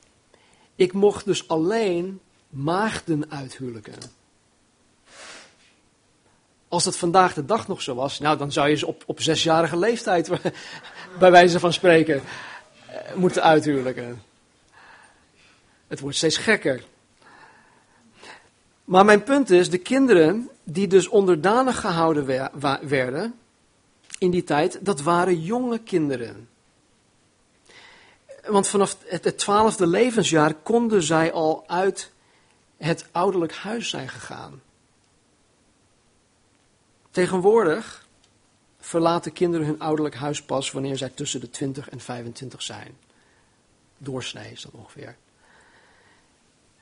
[0.76, 2.22] Ik mocht dus alleen
[2.54, 3.94] maagden uithuwelijken.
[6.68, 9.22] Als dat vandaag de dag nog zo was, nou dan zou je ze op, op
[9.22, 10.30] zesjarige leeftijd,
[11.20, 12.22] bij wijze van spreken,
[12.88, 14.22] eh, moeten uithuwelijken.
[15.88, 16.84] Het wordt steeds gekker.
[18.84, 23.34] Maar mijn punt is, de kinderen die dus onderdanig gehouden werden
[24.18, 26.50] in die tijd, dat waren jonge kinderen.
[28.46, 32.12] Want vanaf het twaalfde levensjaar konden zij al uit
[32.84, 34.62] het ouderlijk huis zijn gegaan.
[37.12, 38.08] Tegenwoordig
[38.80, 42.98] verlaten kinderen hun ouderlijk huis pas wanneer zij tussen de 20 en 25 zijn.
[43.98, 45.16] Doorsnee is dat ongeveer.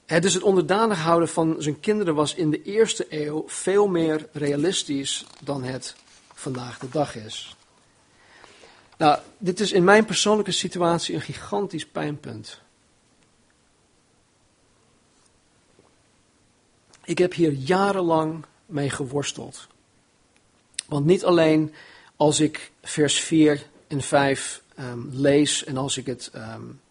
[0.05, 4.27] Het dus het onderdanig houden van zijn kinderen was in de eerste eeuw veel meer
[4.31, 5.95] realistisch dan het
[6.33, 7.55] vandaag de dag is.
[8.97, 12.61] Nou, dit is in mijn persoonlijke situatie een gigantisch pijnpunt.
[17.03, 19.67] Ik heb hier jarenlang mee geworsteld.
[20.87, 21.73] Want niet alleen
[22.15, 26.81] als ik vers 4 en 5 um, ehm, lees en als ik het um,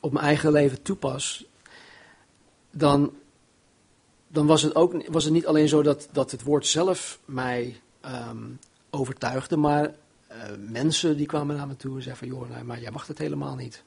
[0.00, 1.44] op mijn eigen leven toepas,
[2.70, 3.12] dan,
[4.28, 7.80] dan was, het ook, was het niet alleen zo dat, dat het woord zelf mij
[8.04, 8.58] um,
[8.90, 9.94] overtuigde, maar
[10.30, 13.18] uh, mensen die kwamen naar me toe en zeiden van, joh, maar jij mag het
[13.18, 13.82] helemaal niet.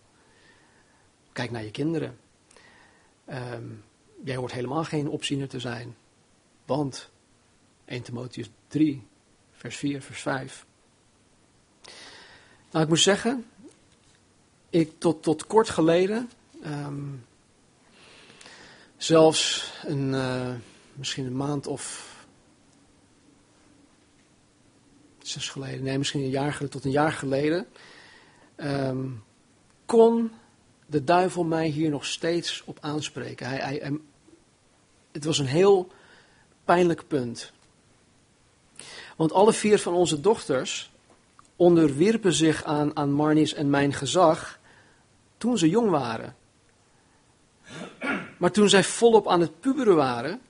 [1.31, 2.17] Kijk naar je kinderen.
[3.29, 3.83] Um,
[4.23, 5.95] jij hoort helemaal geen opziener te zijn,
[6.65, 7.09] want
[7.85, 9.03] 1 Timotheus 3,
[9.51, 10.65] vers 4, vers 5.
[12.71, 13.45] Nou, ik moet zeggen,
[14.69, 16.29] ik tot, tot kort geleden,
[16.65, 17.25] um,
[18.97, 20.53] zelfs een, uh,
[20.93, 22.15] misschien een maand of
[25.21, 27.67] zes geleden, nee, misschien een jaar geleden, tot een jaar geleden,
[28.57, 29.23] um,
[29.85, 30.31] kon
[30.87, 33.47] de duivel mij hier nog steeds op aanspreken.
[33.47, 33.99] Hij, hij,
[35.11, 35.91] het was een heel
[36.65, 37.51] pijnlijk punt.
[39.15, 40.91] Want alle vier van onze dochters
[41.55, 44.59] onderwierpen zich aan, aan Marnies en mijn gezag
[45.37, 46.35] toen ze jong waren.
[48.37, 50.41] Maar toen zij volop aan het puberen waren,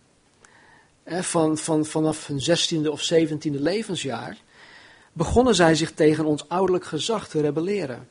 [1.06, 4.38] van, van, vanaf hun zestiende of zeventiende levensjaar,
[5.14, 8.08] begonnen zij zich tegen ons ouderlijk gezag te rebelleren.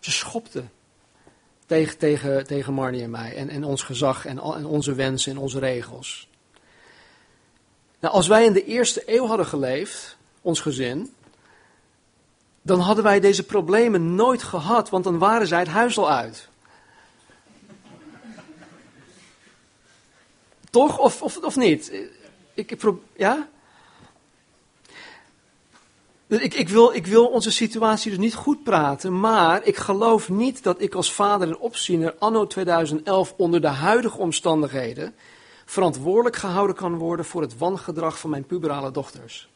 [0.00, 0.70] Ze schopten
[1.66, 5.38] tegen, tegen, tegen Marnie en mij en, en ons gezag en, en onze wensen en
[5.38, 6.28] onze regels.
[8.00, 11.14] Nou, als wij in de eerste eeuw hadden geleefd, ons gezin,
[12.62, 16.48] dan hadden wij deze problemen nooit gehad, want dan waren zij het huis al uit.
[20.70, 20.98] Toch?
[20.98, 21.92] Of, of, of niet?
[22.54, 22.82] Ik, ik,
[23.16, 23.48] ja?
[26.30, 30.28] Dus ik, ik, wil, ik wil onze situatie dus niet goed praten, maar ik geloof
[30.28, 35.14] niet dat ik als vader en opziener anno 2011 onder de huidige omstandigheden
[35.64, 39.48] verantwoordelijk gehouden kan worden voor het wangedrag van mijn puberale dochters.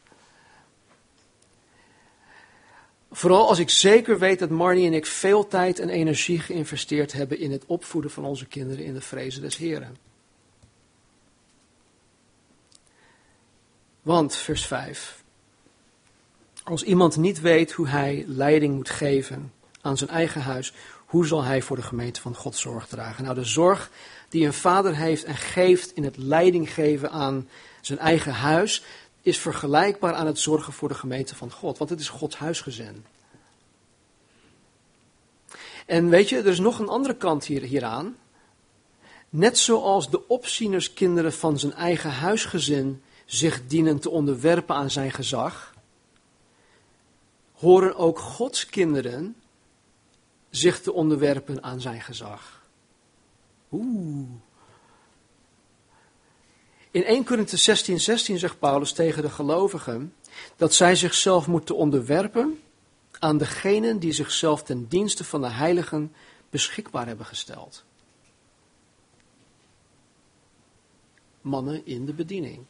[3.11, 7.39] Vooral als ik zeker weet dat Marnie en ik veel tijd en energie geïnvesteerd hebben
[7.39, 9.97] in het opvoeden van onze kinderen in de vrezen des Heren.
[14.03, 15.24] Want, vers 5.
[16.65, 20.73] Als iemand niet weet hoe hij leiding moet geven aan zijn eigen huis,
[21.07, 23.25] hoe zal hij voor de gemeente van God zorg dragen?
[23.25, 23.91] Nou, de zorg
[24.29, 27.49] die een vader heeft en geeft in het leiding geven aan
[27.81, 28.83] zijn eigen huis,
[29.23, 33.05] is vergelijkbaar aan het zorgen voor de gemeente van God, want het is Gods huisgezin.
[35.87, 38.17] En weet je, er is nog een andere kant hier, hieraan.
[39.29, 45.74] Net zoals de opzienerskinderen van zijn eigen huisgezin zich dienen te onderwerpen aan zijn gezag,
[47.55, 49.37] horen ook Gods kinderen
[50.51, 52.63] zich te onderwerpen aan zijn gezag.
[53.73, 54.29] Oeh.
[56.91, 60.15] In 1 Korinthe 16, 16 zegt Paulus tegen de gelovigen
[60.57, 62.61] dat zij zichzelf moeten onderwerpen
[63.19, 66.13] aan degenen die zichzelf ten dienste van de heiligen
[66.51, 67.85] beschikbaar hebben gesteld.
[71.41, 72.65] Mannen in de bediening.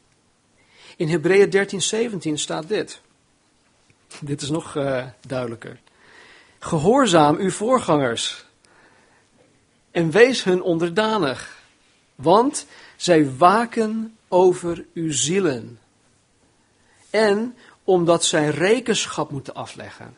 [0.97, 3.01] In Hebreeën 13, 17 staat dit.
[4.21, 5.81] Dit is nog uh, duidelijker.
[6.59, 8.45] Gehoorzaam uw voorgangers
[9.91, 11.63] en wees hun onderdanig,
[12.15, 15.79] want zij waken over uw zielen.
[17.11, 20.17] En omdat zij rekenschap moeten afleggen.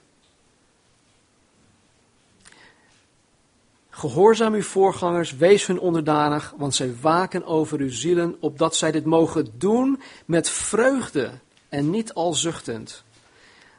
[3.90, 9.04] Gehoorzaam uw voorgangers, wees hun onderdanig, want zij waken over uw zielen, opdat zij dit
[9.04, 11.30] mogen doen met vreugde
[11.68, 13.04] en niet al zuchtend.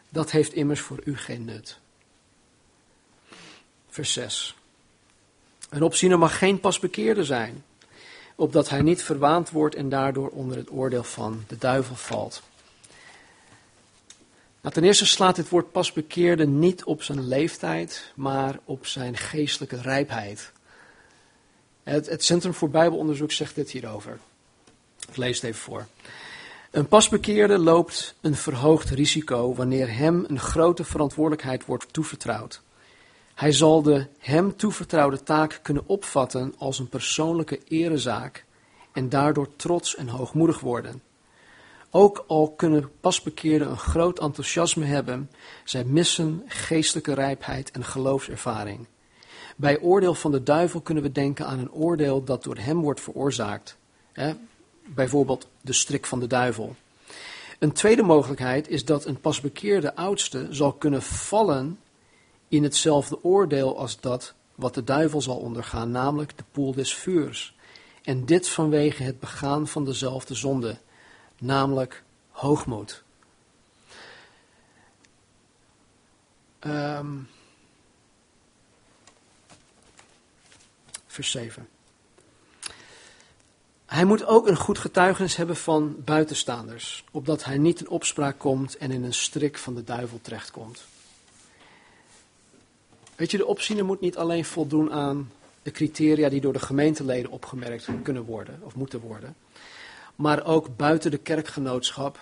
[0.10, 1.78] Dat heeft immers voor u geen nut.
[3.90, 4.56] Vers 6.
[5.70, 7.64] Een opziener mag geen pasbekeerde zijn,
[8.36, 12.42] opdat hij niet verwaand wordt en daardoor onder het oordeel van de duivel valt.
[14.62, 19.82] Nou, ten eerste slaat dit woord pasbekeerde niet op zijn leeftijd, maar op zijn geestelijke
[19.82, 20.52] rijpheid.
[21.84, 24.20] Het, het Centrum voor Bijbelonderzoek zegt dit hierover.
[25.10, 25.86] Ik lees het even voor.
[26.72, 32.62] Een pasbekeerde loopt een verhoogd risico wanneer hem een grote verantwoordelijkheid wordt toevertrouwd.
[33.34, 38.46] Hij zal de hem toevertrouwde taak kunnen opvatten als een persoonlijke erezaak
[38.92, 41.02] en daardoor trots en hoogmoedig worden.
[41.90, 45.32] Ook al kunnen pasbekeerden een groot enthousiasme hebben,
[45.64, 48.88] zij missen geestelijke rijpheid en geloofservaring.
[49.56, 53.02] Bij oordeel van de duivel kunnen we denken aan een oordeel dat door hem wordt
[53.02, 53.78] veroorzaakt.
[54.88, 56.76] Bijvoorbeeld de strik van de duivel.
[57.60, 61.80] Een tweede mogelijkheid is dat een pasbekeerde oudste zal kunnen vallen
[62.48, 67.56] in hetzelfde oordeel als dat wat de duivel zal ondergaan, namelijk de poel des vuurs.
[68.04, 70.78] En dit vanwege het begaan van dezelfde zonde,
[71.38, 73.04] namelijk hoogmoed.
[76.66, 77.30] Um,
[81.08, 81.68] vers 7.
[83.88, 88.78] Hij moet ook een goed getuigenis hebben van buitenstaanders, opdat hij niet in opspraak komt
[88.78, 90.86] en in een strik van de duivel terechtkomt.
[93.16, 95.32] Weet je, de opziener moet niet alleen voldoen aan
[95.62, 99.36] de criteria die door de gemeenteleden opgemerkt kunnen worden of moeten worden,
[100.16, 102.20] maar ook buiten de kerkgenootschap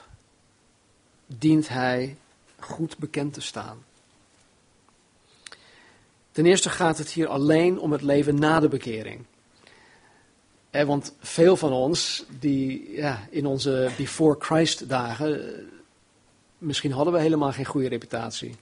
[1.28, 2.18] dient hij
[2.60, 3.84] goed bekend te staan.
[6.32, 9.26] Ten eerste gaat het hier alleen om het leven na de bekering.
[10.84, 15.64] Want veel van ons, die ja, in onze before Christ dagen, eh,
[16.58, 18.56] misschien hadden we helemaal geen goede reputatie.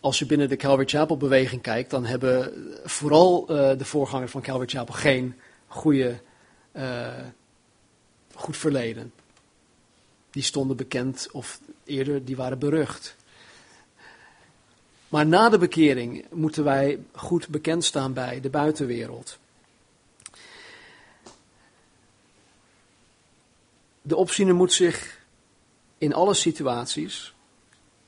[0.00, 2.52] Als je binnen de Calvary Chapel beweging kijkt, dan hebben
[2.84, 5.34] vooral uh, de voorgangers van Calvary Chapel geen
[5.66, 6.20] goede,
[6.76, 7.08] uh,
[8.34, 9.12] goed verleden.
[10.30, 13.16] Die stonden bekend of eerder, die waren berucht.
[15.08, 19.38] Maar na de bekering moeten wij goed bekend staan bij de buitenwereld.
[24.08, 25.26] De opziener moet zich
[25.98, 27.34] in alle situaties,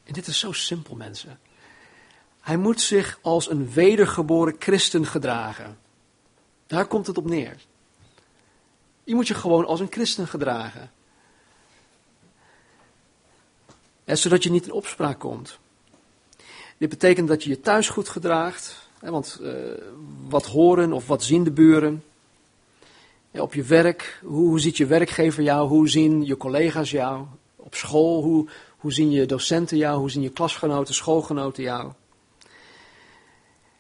[0.05, 1.41] en dit is zo simpel mensen,
[2.41, 5.79] hij moet zich als een wedergeboren christen gedragen.
[6.67, 7.57] Daar komt het op neer.
[9.05, 10.91] Je moet je gewoon als een christen gedragen.
[14.05, 15.59] En zodat je niet in opspraak komt.
[16.79, 18.89] Dit betekent dat je je thuis goed gedraagt.
[19.01, 19.73] Want uh,
[20.29, 22.05] wat horen of wat zien de buren?
[23.33, 25.69] Op je werk, hoe, hoe, ziet je werkgever jou?
[25.69, 27.27] Hoe zien je collega's jou?
[27.57, 29.99] Op school, hoe, hoe zien je docenten jou?
[29.99, 31.93] Hoe zien je klasgenoten, schoolgenoten jou?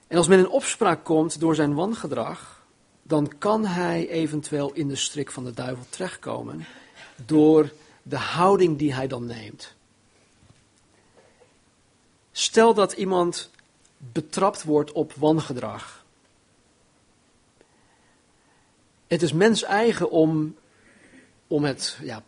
[0.06, 2.64] En als men in opspraak komt door zijn wangedrag,
[3.02, 6.66] dan kan hij eventueel in de strik van de duivel terechtkomen
[7.26, 7.72] door
[8.02, 9.74] de houding die hij dan neemt.
[12.32, 13.50] Stel dat iemand
[13.96, 15.99] betrapt wordt op wangedrag.
[19.10, 20.56] Het is mens eigen om,
[21.46, 22.22] om het ja,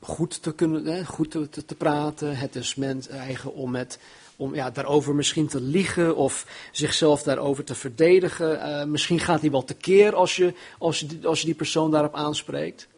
[0.00, 2.36] goed te kunnen, hè, goed te, te, te, praten.
[2.36, 3.98] Het is mens eigen om, het,
[4.36, 8.56] om ja, daarover misschien te liegen of zichzelf daarover te verdedigen.
[8.56, 12.14] Uh, misschien gaat hij wel tekeer als je, als, je, als je die persoon daarop
[12.14, 12.88] aanspreekt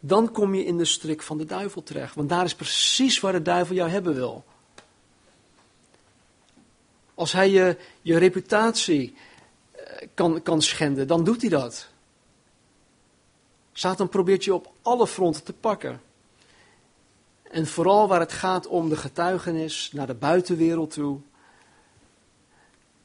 [0.00, 2.14] dan kom je in de strik van de duivel terecht.
[2.14, 4.44] Want daar is precies waar de duivel jou hebben wil.
[7.14, 9.27] Als hij je, je reputatie eh,
[10.14, 11.88] kan, kan schenden, dan doet hij dat.
[13.72, 16.00] Satan probeert je op alle fronten te pakken.
[17.42, 21.18] En vooral waar het gaat om de getuigenis naar de buitenwereld toe.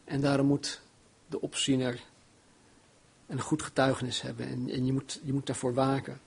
[0.04, 0.82] En daarom moet
[1.28, 2.02] de opziener
[3.28, 4.48] een goed getuigenis hebben.
[4.48, 6.22] En, en je, moet, je moet daarvoor waken.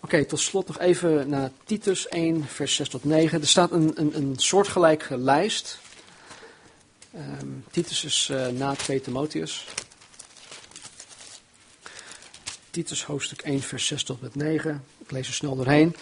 [0.00, 3.40] Oké, tot slot nog even naar Titus 1, vers 6 tot 9.
[3.40, 5.78] Er staat een, een, een soortgelijke lijst.
[7.18, 9.66] Um, Titus is uh, na 2 Timotheus.
[12.70, 14.84] Titus hoofdstuk 1, vers 6 tot met 9.
[14.98, 15.96] Ik lees er snel doorheen.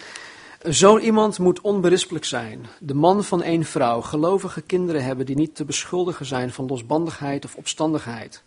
[0.69, 5.55] Zo iemand moet onberispelijk zijn, de man van één vrouw, gelovige kinderen hebben die niet
[5.55, 8.43] te beschuldigen zijn van losbandigheid of opstandigheid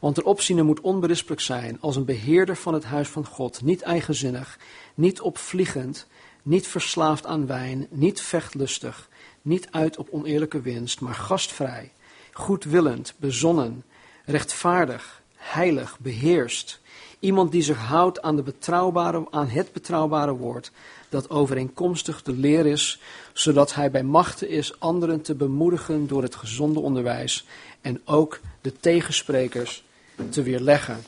[0.00, 3.82] want de opziener moet onberispelijk zijn als een beheerder van het huis van God, niet
[3.82, 4.58] eigenzinnig,
[4.94, 6.06] niet opvliegend,
[6.42, 9.08] niet verslaafd aan wijn, niet vechtlustig,
[9.42, 11.92] niet uit op oneerlijke winst, maar gastvrij,
[12.32, 13.84] goedwillend, bezonnen,
[14.24, 16.80] rechtvaardig, heilig, beheerst.
[17.18, 20.70] Iemand die zich houdt aan, de betrouwbare, aan het betrouwbare woord,
[21.08, 23.00] dat overeenkomstig de leer is,
[23.32, 27.46] zodat hij bij machten is anderen te bemoedigen door het gezonde onderwijs
[27.80, 29.84] en ook de tegensprekers
[30.30, 31.04] te weerleggen.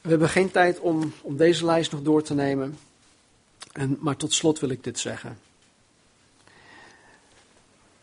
[0.00, 2.78] We hebben geen tijd om, om deze lijst nog door te nemen.
[3.72, 5.38] En, maar tot slot wil ik dit zeggen.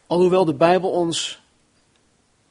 [0.08, 1.42] Alhoewel de Bijbel ons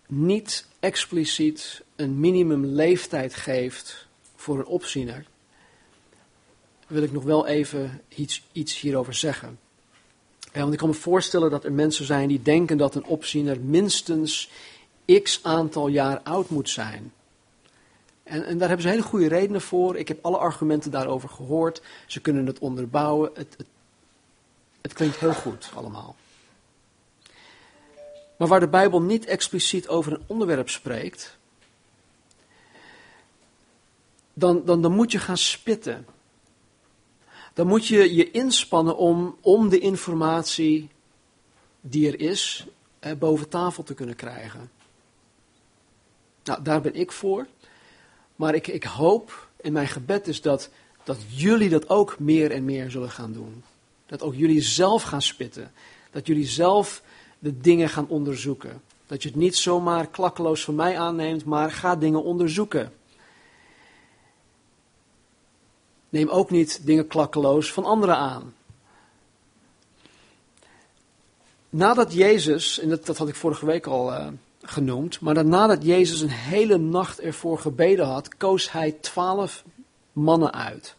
[0.06, 5.24] niet expliciet een minimumleeftijd geeft voor een opziener,
[6.86, 9.58] wil ik nog wel even iets, iets hierover zeggen.
[10.52, 14.50] want ik kan me voorstellen dat er mensen zijn die denken dat een opziener minstens
[15.22, 17.12] x aantal jaar oud moet zijn.
[18.26, 19.96] En, en, daar hebben ze hele goede redenen voor.
[19.96, 21.82] Ik heb alle argumenten daarover gehoord.
[22.06, 23.30] Ze kunnen het onderbouwen.
[23.34, 23.66] Het, het,
[24.80, 26.16] het klinkt heel goed allemaal.
[28.36, 31.38] Maar waar de Bijbel niet expliciet over een onderwerp spreekt,
[34.32, 36.06] dan, dan, dan moet je gaan spitten.
[37.54, 40.88] Dan moet je je inspannen om, om de informatie
[41.80, 42.66] die er is,
[42.98, 44.70] eh, boven tafel te kunnen krijgen.
[46.44, 47.46] Nou, daar ben ik voor.
[48.36, 50.70] Maar ik, ik hoop, in mijn gebed is dat,
[51.04, 53.62] dat jullie dat ook meer en meer zullen gaan doen.
[54.06, 55.72] Dat ook jullie zelf gaan spitten.
[56.10, 57.02] Dat jullie zelf
[57.38, 58.82] de dingen gaan onderzoeken.
[59.06, 62.92] Dat je het niet zomaar klakkeloos van mij aanneemt, maar ga dingen onderzoeken.
[66.08, 68.54] Neem ook niet dingen klakkeloos van anderen aan.
[71.68, 74.26] Nadat Jezus, en dat, dat had ik vorige week al uh,
[74.70, 79.64] genoemd, maar dat nadat Jezus een hele nacht ervoor gebeden had, koos hij twaalf
[80.12, 80.96] mannen uit.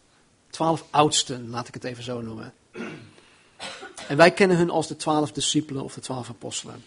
[0.50, 2.54] Twaalf oudsten, laat ik het even zo noemen.
[4.08, 6.84] En wij kennen hun als de twaalf discipelen of de twaalf apostelen.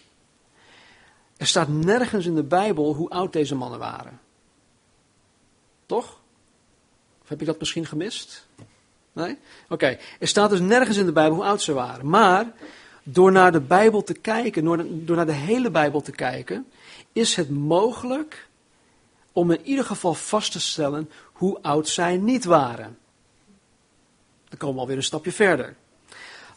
[1.37, 4.19] Er staat nergens in de Bijbel hoe oud deze mannen waren.
[5.85, 6.19] Toch?
[7.23, 8.47] Of heb je dat misschien gemist?
[9.13, 9.37] Nee?
[9.69, 12.09] Oké, er staat dus nergens in de Bijbel hoe oud ze waren.
[12.09, 12.53] Maar
[13.03, 14.63] door naar de Bijbel te kijken,
[15.05, 16.67] door, naar de hele Bijbel te kijken,
[17.13, 18.47] is het mogelijk
[19.31, 22.97] om in ieder geval vast te stellen hoe oud zij niet waren.
[24.49, 25.75] Dan komen we alweer een stapje verder.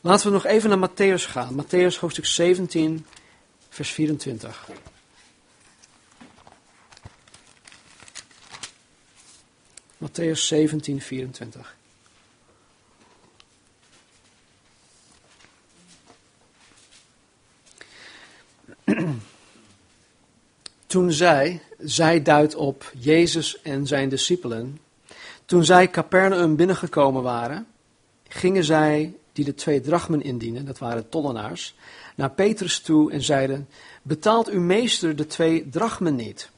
[0.01, 1.65] Laten we nog even naar Matthäus gaan.
[1.65, 3.07] Matthäus hoofdstuk 17,
[3.69, 4.69] vers 24.
[9.99, 11.77] Matthäus 17, 24.
[20.95, 24.79] Toen zij, zij duidt op Jezus en zijn discipelen,
[25.45, 27.67] toen zij Capernaum binnengekomen waren,
[28.29, 31.75] gingen zij die de twee drachmen indienen, dat waren tollenaars,
[32.15, 33.69] naar Petrus toe en zeiden,
[34.03, 36.51] betaalt uw meester de twee drachmen niet?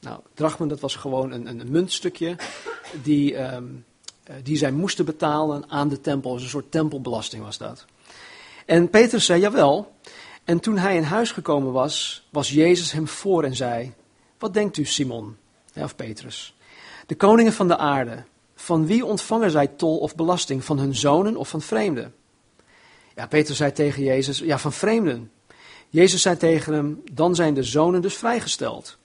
[0.00, 2.36] Nou, drachmen dat was gewoon een, een muntstukje
[3.02, 3.84] die, um,
[4.42, 7.84] die zij moesten betalen aan de tempel, dus een soort tempelbelasting was dat.
[8.66, 9.92] En Petrus zei, jawel.
[10.44, 13.92] En toen hij in huis gekomen was, was Jezus hem voor en zei,
[14.38, 15.36] wat denkt u Simon,
[15.74, 16.54] of Petrus?
[17.06, 18.24] De koningen van de aarde,
[18.54, 20.64] van wie ontvangen zij tol of belasting?
[20.64, 22.14] Van hun zonen of van vreemden?
[23.14, 25.30] Ja, Peter zei tegen Jezus, ja, van vreemden.
[25.88, 28.98] Jezus zei tegen hem, dan zijn de zonen dus vrijgesteld.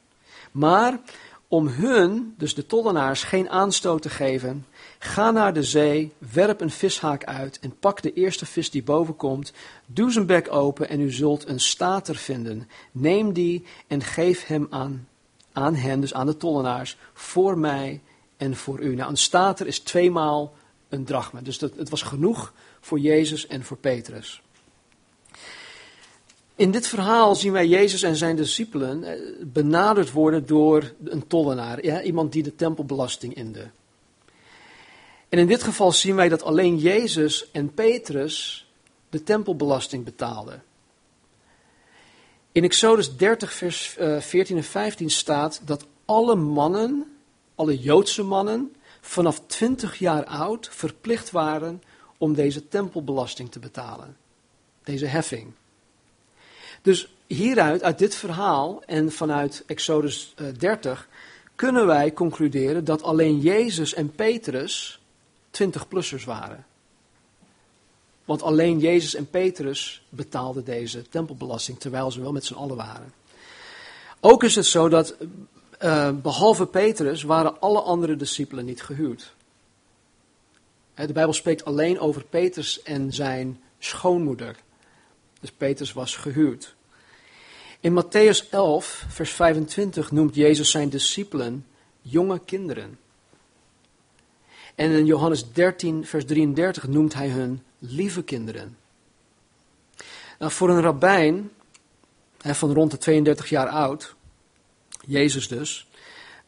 [0.51, 0.99] Maar
[1.47, 4.65] om hun, dus de tollenaars, geen aanstoot te geven,
[4.99, 9.15] ga naar de zee, werp een vishaak uit en pak de eerste vis die boven
[9.15, 9.53] komt,
[9.85, 12.69] doe zijn bek open en u zult een stater vinden.
[12.91, 15.07] Neem die en geef hem aan,
[15.53, 18.01] aan hen, dus aan de tollenaars, voor mij
[18.37, 18.95] en voor u.
[18.95, 20.53] Nou, een stater is tweemaal
[20.89, 21.41] een drachma.
[21.41, 24.41] Dus dat, het was genoeg voor Jezus en voor Petrus.
[26.55, 31.85] In dit verhaal zien wij Jezus en zijn discipelen eh, benaderd worden door een tollenaar,
[31.85, 33.69] ja, iemand die de tempelbelasting inde.
[35.29, 38.67] En in dit geval zien wij dat alleen Jezus en Petrus
[39.09, 40.63] de tempelbelasting betaalden.
[42.51, 47.19] In Exodus 30, vers 14 eh, en 15 staat dat alle mannen
[47.59, 51.81] alle Joodse mannen vanaf 20 jaar oud verplicht waren
[52.17, 54.17] om deze tempelbelasting te betalen.
[54.83, 55.51] Deze heffing.
[56.81, 61.17] Dus hieruit, uit dit verhaal en vanuit Exodus 30, eh,
[61.55, 64.98] kunnen wij concluderen dat alleen Jezus en Petrus
[65.63, 66.65] 20-plussers waren.
[68.25, 73.13] Want alleen Jezus en Petrus betaalden deze tempelbelasting, terwijl ze wel met z'n allen waren.
[74.19, 75.15] Ook is het zo dat
[75.81, 79.33] uh, behalve Petrus waren alle andere discipelen niet gehuwd.
[80.93, 84.55] De Bijbel spreekt alleen over Petrus en zijn schoonmoeder.
[85.39, 86.75] Dus Petrus was gehuwd.
[87.79, 91.65] In Matthäus 11, vers 25 noemt Jezus zijn discipelen
[92.01, 92.99] jonge kinderen.
[94.79, 98.77] En in Johannes 13, vers 33 noemt hij hun lieve kinderen.
[100.37, 101.51] Nou, voor een rabbijn
[102.37, 104.15] van rond de 32 jaar oud
[105.05, 105.87] Jezus dus,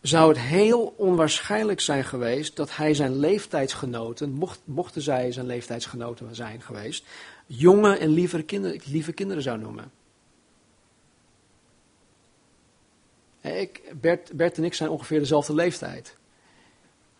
[0.02, 6.36] zou het heel onwaarschijnlijk zijn geweest dat hij zijn leeftijdsgenoten, mocht, mochten zij zijn leeftijdsgenoten
[6.36, 7.06] zijn geweest,
[7.46, 9.92] jonge en lieve kinderen, lieve kinderen zou noemen.
[13.42, 16.20] Ik, Bert, Bert en ik zijn ongeveer dezelfde leeftijd.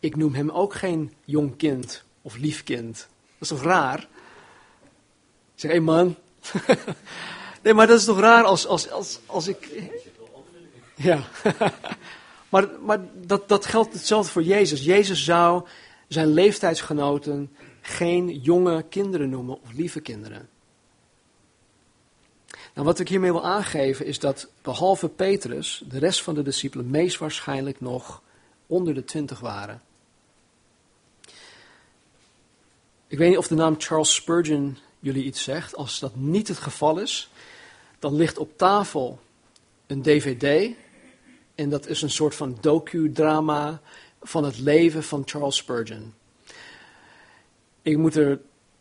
[0.02, 2.96] Ik noem hem ook geen jong kind of lief kind.
[2.96, 3.08] Dat
[3.40, 4.08] is toch raar?
[5.56, 6.16] zeg, hé man.
[7.64, 9.70] nee, maar dat is toch raar als, als, als, als ik...
[10.96, 11.24] Ja.
[12.50, 14.84] maar maar dat, dat geldt hetzelfde voor Jezus.
[14.84, 15.68] Jezus zou
[16.08, 20.50] zijn leeftijdsgenoten geen jonge kinderen noemen of lieve kinderen.
[22.74, 26.90] Nou, wat ik hiermee wil aangeven is dat behalve Petrus, de rest van de discipelen
[26.90, 28.22] meest waarschijnlijk nog
[28.68, 29.82] onder de twintig waren.
[33.12, 35.76] Ik weet niet of de naam Charles Spurgeon jullie iets zegt.
[35.76, 37.30] Als dat niet het geval is,
[38.00, 39.20] dan ligt op tafel
[39.88, 40.76] een DVD.
[41.56, 43.82] En dat is een soort van docudrama
[44.22, 46.14] van het leven van Charles Spurgeon.
[47.82, 48.40] Ik moet er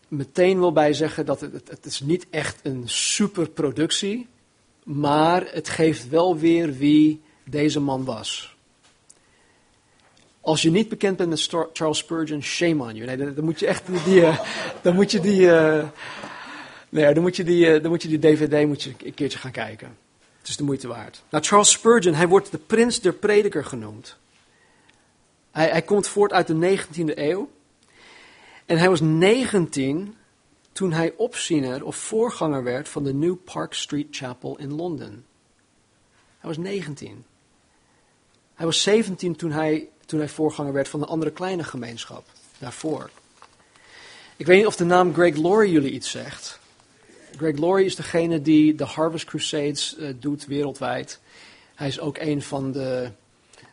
[0.09, 4.29] meteen wel bij zeggen dat het, het, is niet echt een superproductie,
[4.85, 8.57] maar het geeft wel weer wie deze man was.
[10.41, 13.17] Als je niet bekend bent met Charles Spurgeon, shame on you.
[13.17, 14.41] Nee, dan, moet je echt die, uh,
[14.83, 15.89] dan moet je die, uh,
[16.89, 19.39] nee, dan moet je die, uh, dan moet je die DVD moet je een keertje
[19.39, 19.97] gaan kijken.
[20.39, 21.23] Het is de moeite waard.
[21.31, 24.17] Nou, Charles Spurgeon, hij wordt de prins der prediker genoemd.
[25.51, 27.51] Hij, hij komt voort uit de 19e eeuw.
[28.67, 30.15] En hij was 19
[30.73, 35.25] toen hij opziener of voorganger werd van de New Park Street Chapel in Londen.
[36.39, 37.25] Hij was 19.
[38.55, 42.27] Hij was 17 toen hij, toen hij voorganger werd van een andere kleine gemeenschap
[42.59, 43.11] daarvoor.
[44.37, 46.59] Ik weet niet of de naam Greg Laurie jullie iets zegt.
[47.37, 51.21] Greg Laurie is degene die de Harvest Crusades uh, doet wereldwijd.
[51.75, 53.11] Hij is ook een van de,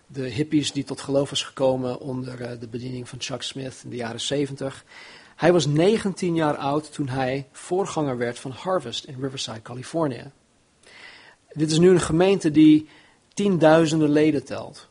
[0.07, 3.89] de hippies die tot geloof is gekomen onder uh, de bediening van Chuck Smith in
[3.89, 4.85] de jaren 70.
[5.35, 10.31] Hij was 19 jaar oud toen hij voorganger werd van Harvest in Riverside, Californië.
[11.51, 12.87] Dit is nu een gemeente die
[13.33, 14.87] tienduizenden leden telt.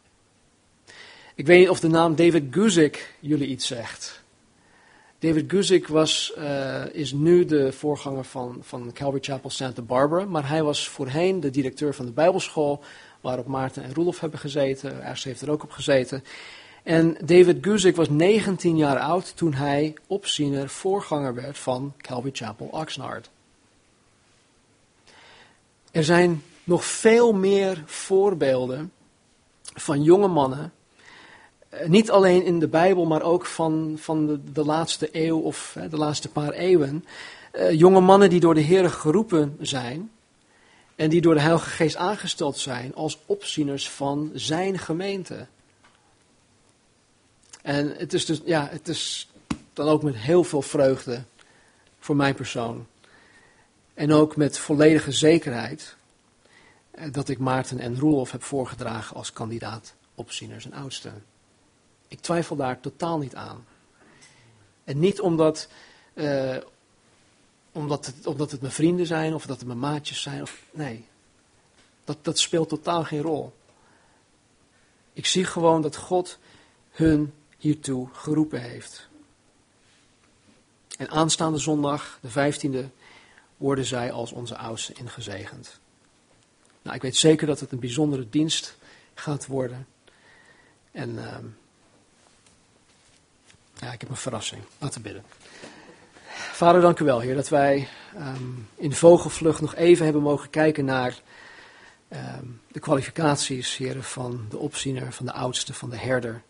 [1.37, 4.22] Ik weet niet of de naam David Guzik jullie iets zegt.
[5.18, 10.49] David Guzik was, uh, is nu de voorganger van, van Calvary Chapel Santa Barbara, maar
[10.49, 12.82] hij was voorheen de directeur van de Bijbelschool,
[13.20, 15.03] waarop Maarten en Roelof hebben gezeten.
[15.05, 16.24] Ers heeft er ook op gezeten.
[16.82, 22.66] En David Guzik was 19 jaar oud toen hij opziener voorganger werd van Calvary Chapel
[22.66, 23.30] Oxnard.
[25.91, 28.93] Er zijn nog veel meer voorbeelden
[29.74, 30.76] van jonge mannen, eh,
[31.86, 35.96] niet alleen in de Bijbel, maar ook van, van de, de laatste eeuw of de
[35.96, 37.04] laatste paar eeuwen.
[37.52, 40.10] Uh, jonge mannen die door de Heer geroepen zijn
[40.96, 45.46] en die door de Heilige Geest aangesteld zijn als opzieners van zijn gemeente.
[47.62, 49.28] En het is dus, ja, het is
[49.72, 51.22] dan ook met heel veel vreugde
[51.98, 52.86] voor mijn persoon.
[53.94, 55.96] En ook met volledige zekerheid
[56.90, 61.24] eh, dat ik Maarten en Roelof heb voorgedragen als kandidaat opzieners en oudsten.
[62.16, 63.66] Ik twijfel daar totaal niet aan.
[64.84, 65.68] En niet omdat,
[66.14, 66.56] uh,
[67.72, 70.42] omdat, het, omdat het mijn vrienden zijn of dat het mijn maatjes zijn.
[70.42, 71.06] Of, nee,
[72.04, 73.52] dat, dat speelt totaal geen rol.
[75.12, 76.38] Ik zie gewoon dat God
[76.90, 79.08] hun hiertoe geroepen heeft.
[80.98, 82.90] En aanstaande zondag, de 15e,
[83.56, 85.80] worden zij als onze oudsten ingezegend.
[86.82, 88.76] Nou, ik weet zeker dat het een bijzondere dienst
[89.14, 89.86] gaat worden.
[90.90, 91.40] En ja,
[93.97, 94.62] ik heb een verrassing.
[94.78, 95.24] Laten we bidden.
[96.53, 100.84] Vader, dank u wel, Heer, dat wij um, in vogelvlucht nog even hebben mogen kijken
[100.84, 101.20] naar
[102.12, 106.42] um, de kwalificaties, Heer, van de opziener, van de oudste, van de herder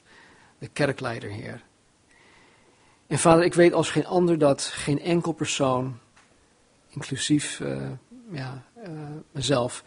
[0.58, 1.62] de kerkleider, Heer.
[3.06, 5.98] En vader, ik weet als geen ander dat geen enkel persoon,
[6.88, 7.88] inclusief uh,
[8.30, 8.90] ja, uh,
[9.30, 9.84] mezelf,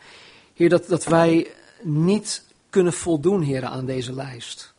[0.54, 1.52] Heer, dat, dat wij
[1.82, 4.74] niet kunnen voldoen, Heer, aan deze lijst.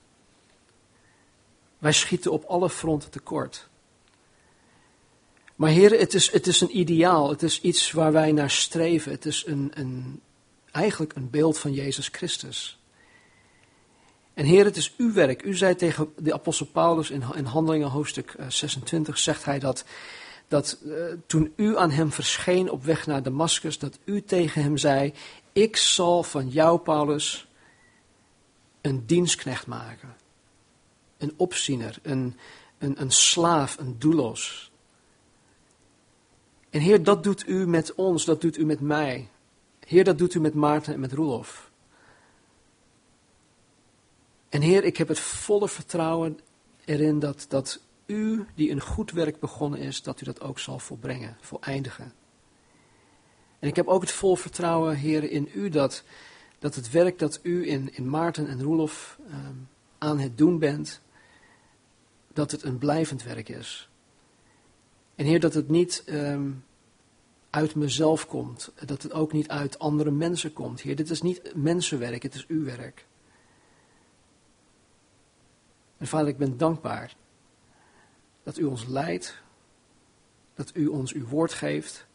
[1.81, 3.69] Wij schieten op alle fronten tekort.
[5.57, 9.13] Maar Heer, het is, het is een ideaal, het is iets waar wij naar streven.
[9.13, 10.21] Het is een, een,
[10.71, 12.79] eigenlijk een beeld van Jezus Christus.
[14.35, 15.43] En Heer, het is uw werk.
[15.43, 19.85] U zei tegen de apostel Paulus in, in Handelingen hoofdstuk 26, eh, zegt hij dat,
[20.49, 24.77] dat uh, toen u aan hem verscheen op weg naar Damascus, dat u tegen hem
[24.77, 25.13] zei,
[25.53, 27.49] ik zal van jou, Paulus,
[28.81, 30.17] een dienstknecht maken.
[31.21, 32.37] Een opziener, een,
[32.79, 34.71] een, een slaaf, een doulos.
[36.71, 39.29] En Heer, dat doet u met ons, dat doet u met mij.
[39.87, 41.71] Heer, dat doet u met Maarten en met Roelof.
[44.49, 46.39] En Heer, ik heb het volle vertrouwen
[46.85, 50.79] erin dat, dat u, die een goed werk begonnen is, dat u dat ook zal
[50.79, 52.13] volbrengen, voleindigen.
[53.59, 56.05] En ik heb ook het vol vertrouwen, Heer, in u dat,
[56.59, 59.69] dat het werk dat u in, in Maarten en Roelof um,
[59.99, 61.01] aan het doen bent,
[62.41, 63.89] dat het een blijvend werk is.
[65.15, 66.65] En Heer, dat het niet um,
[67.51, 68.73] uit mezelf komt.
[68.85, 70.81] Dat het ook niet uit andere mensen komt.
[70.81, 73.07] Heer, dit is niet mensenwerk, het is uw werk.
[75.97, 77.17] En vader, ik ben dankbaar
[78.43, 79.43] dat u ons leidt,
[80.55, 82.07] dat u ons uw woord geeft,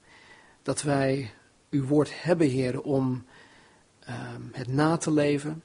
[0.61, 1.33] dat wij
[1.69, 3.25] uw woord hebben, Heer, om
[4.09, 5.63] um, het na te leven.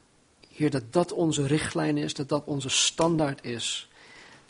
[0.49, 3.90] Heer, dat dat onze richtlijn is, dat dat onze standaard is.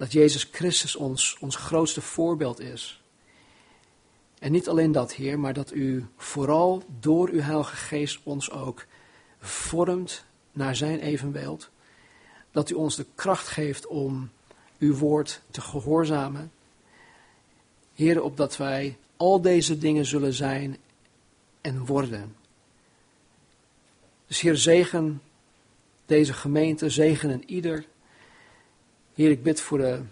[0.01, 3.03] Dat Jezus Christus ons, ons grootste voorbeeld is.
[4.39, 8.87] En niet alleen dat, Heer, maar dat u vooral door uw Heilige Geest ons ook
[9.41, 11.71] vormt naar zijn evenbeeld.
[12.51, 14.31] Dat u ons de kracht geeft om
[14.79, 16.53] uw woord te gehoorzamen.
[17.95, 20.77] Heer, opdat wij al deze dingen zullen zijn
[21.61, 22.37] en worden.
[24.27, 25.23] Dus Heer, zegen
[26.07, 27.85] deze gemeente, zegen en ieder.
[29.21, 30.03] Heer, ik bid voor de,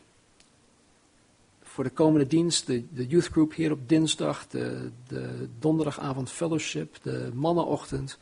[1.62, 6.98] voor de komende dienst, de, de youth group hier op dinsdag, de, de donderdagavond fellowship,
[7.02, 8.18] de mannenochtend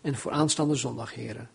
[0.00, 1.48] en voor aanstaande zondag, Heer.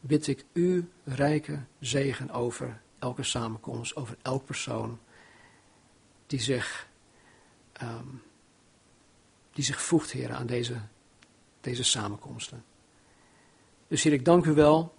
[0.00, 4.98] Bid ik u rijke zegen over elke samenkomst, over elk persoon
[6.26, 6.88] die zich,
[7.82, 8.22] um,
[9.52, 10.76] die zich voegt, Heer, aan deze,
[11.60, 12.64] deze samenkomsten.
[13.88, 14.94] Dus Heer, ik dank u wel.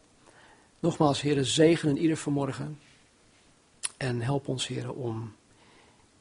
[0.84, 2.80] Nogmaals, Heer, zegenen ieder vanmorgen.
[3.98, 5.36] En help ons, Heer, om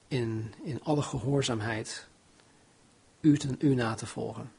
[0.08, 2.06] in, in alle gehoorzaamheid
[3.20, 4.52] u, ten, u na te volgen.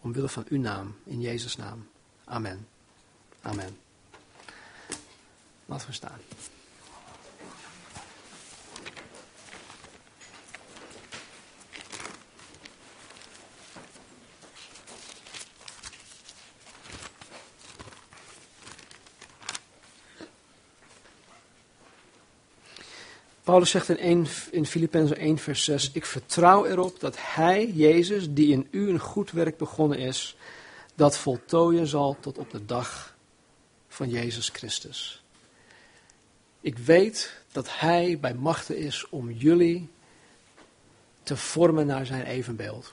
[0.00, 1.88] Omwille van uw naam, in Jezus' naam.
[2.24, 2.68] Amen.
[3.42, 3.78] Amen.
[5.66, 6.18] Laten we staan.
[23.52, 28.26] Paulus zegt in, 1, in Filippenzen 1, vers 6: Ik vertrouw erop dat Hij, Jezus,
[28.30, 30.36] die in u een goed werk begonnen is,
[30.94, 33.16] dat voltooien zal tot op de dag
[33.88, 35.22] van Jezus Christus.
[36.60, 39.88] Ik weet dat Hij bij machten is om jullie
[41.22, 42.92] te vormen naar Zijn evenbeeld.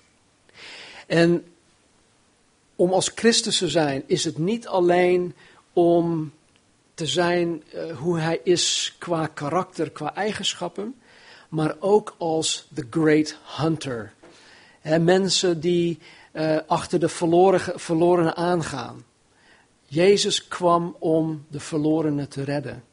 [1.07, 1.45] En
[2.76, 5.36] om als Christus te zijn, is het niet alleen
[5.74, 6.32] om
[7.00, 10.95] te zijn uh, hoe hij is qua karakter, qua eigenschappen,
[11.50, 14.14] maar ook als the great hunter.
[14.82, 16.00] He, mensen die
[16.34, 19.04] uh, achter de verloren, verlorenen aangaan.
[19.86, 22.84] Jezus kwam om de verlorenen te redden.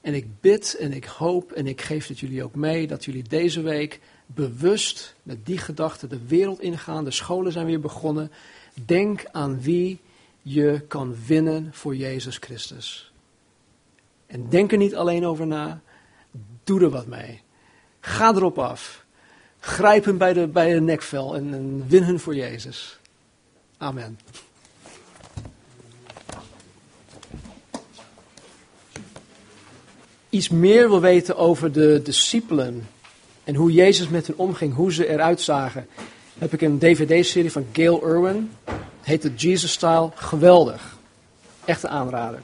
[0.00, 3.24] En ik bid en ik hoop en ik geef het jullie ook mee dat jullie
[3.28, 7.04] deze week bewust met die gedachte de wereld ingaan.
[7.04, 8.30] De scholen zijn weer begonnen.
[8.84, 9.98] Denk aan wie
[10.42, 13.11] je kan winnen voor Jezus Christus.
[14.32, 15.80] En denk er niet alleen over na,
[16.64, 17.40] doe er wat mee.
[18.00, 19.04] Ga erop af.
[19.60, 22.98] Grijp hem bij de, bij de nekvel en, en win hun voor Jezus.
[23.78, 24.18] Amen.
[30.28, 32.88] Iets meer wil weten over de discipelen
[33.44, 35.86] en hoe Jezus met hen omging, hoe ze eruit zagen,
[36.38, 38.50] heb ik een dvd-serie van Gail Irwin.
[39.00, 40.10] Heet de Jesus Style.
[40.14, 40.96] Geweldig.
[41.64, 42.40] Echt een aanrader.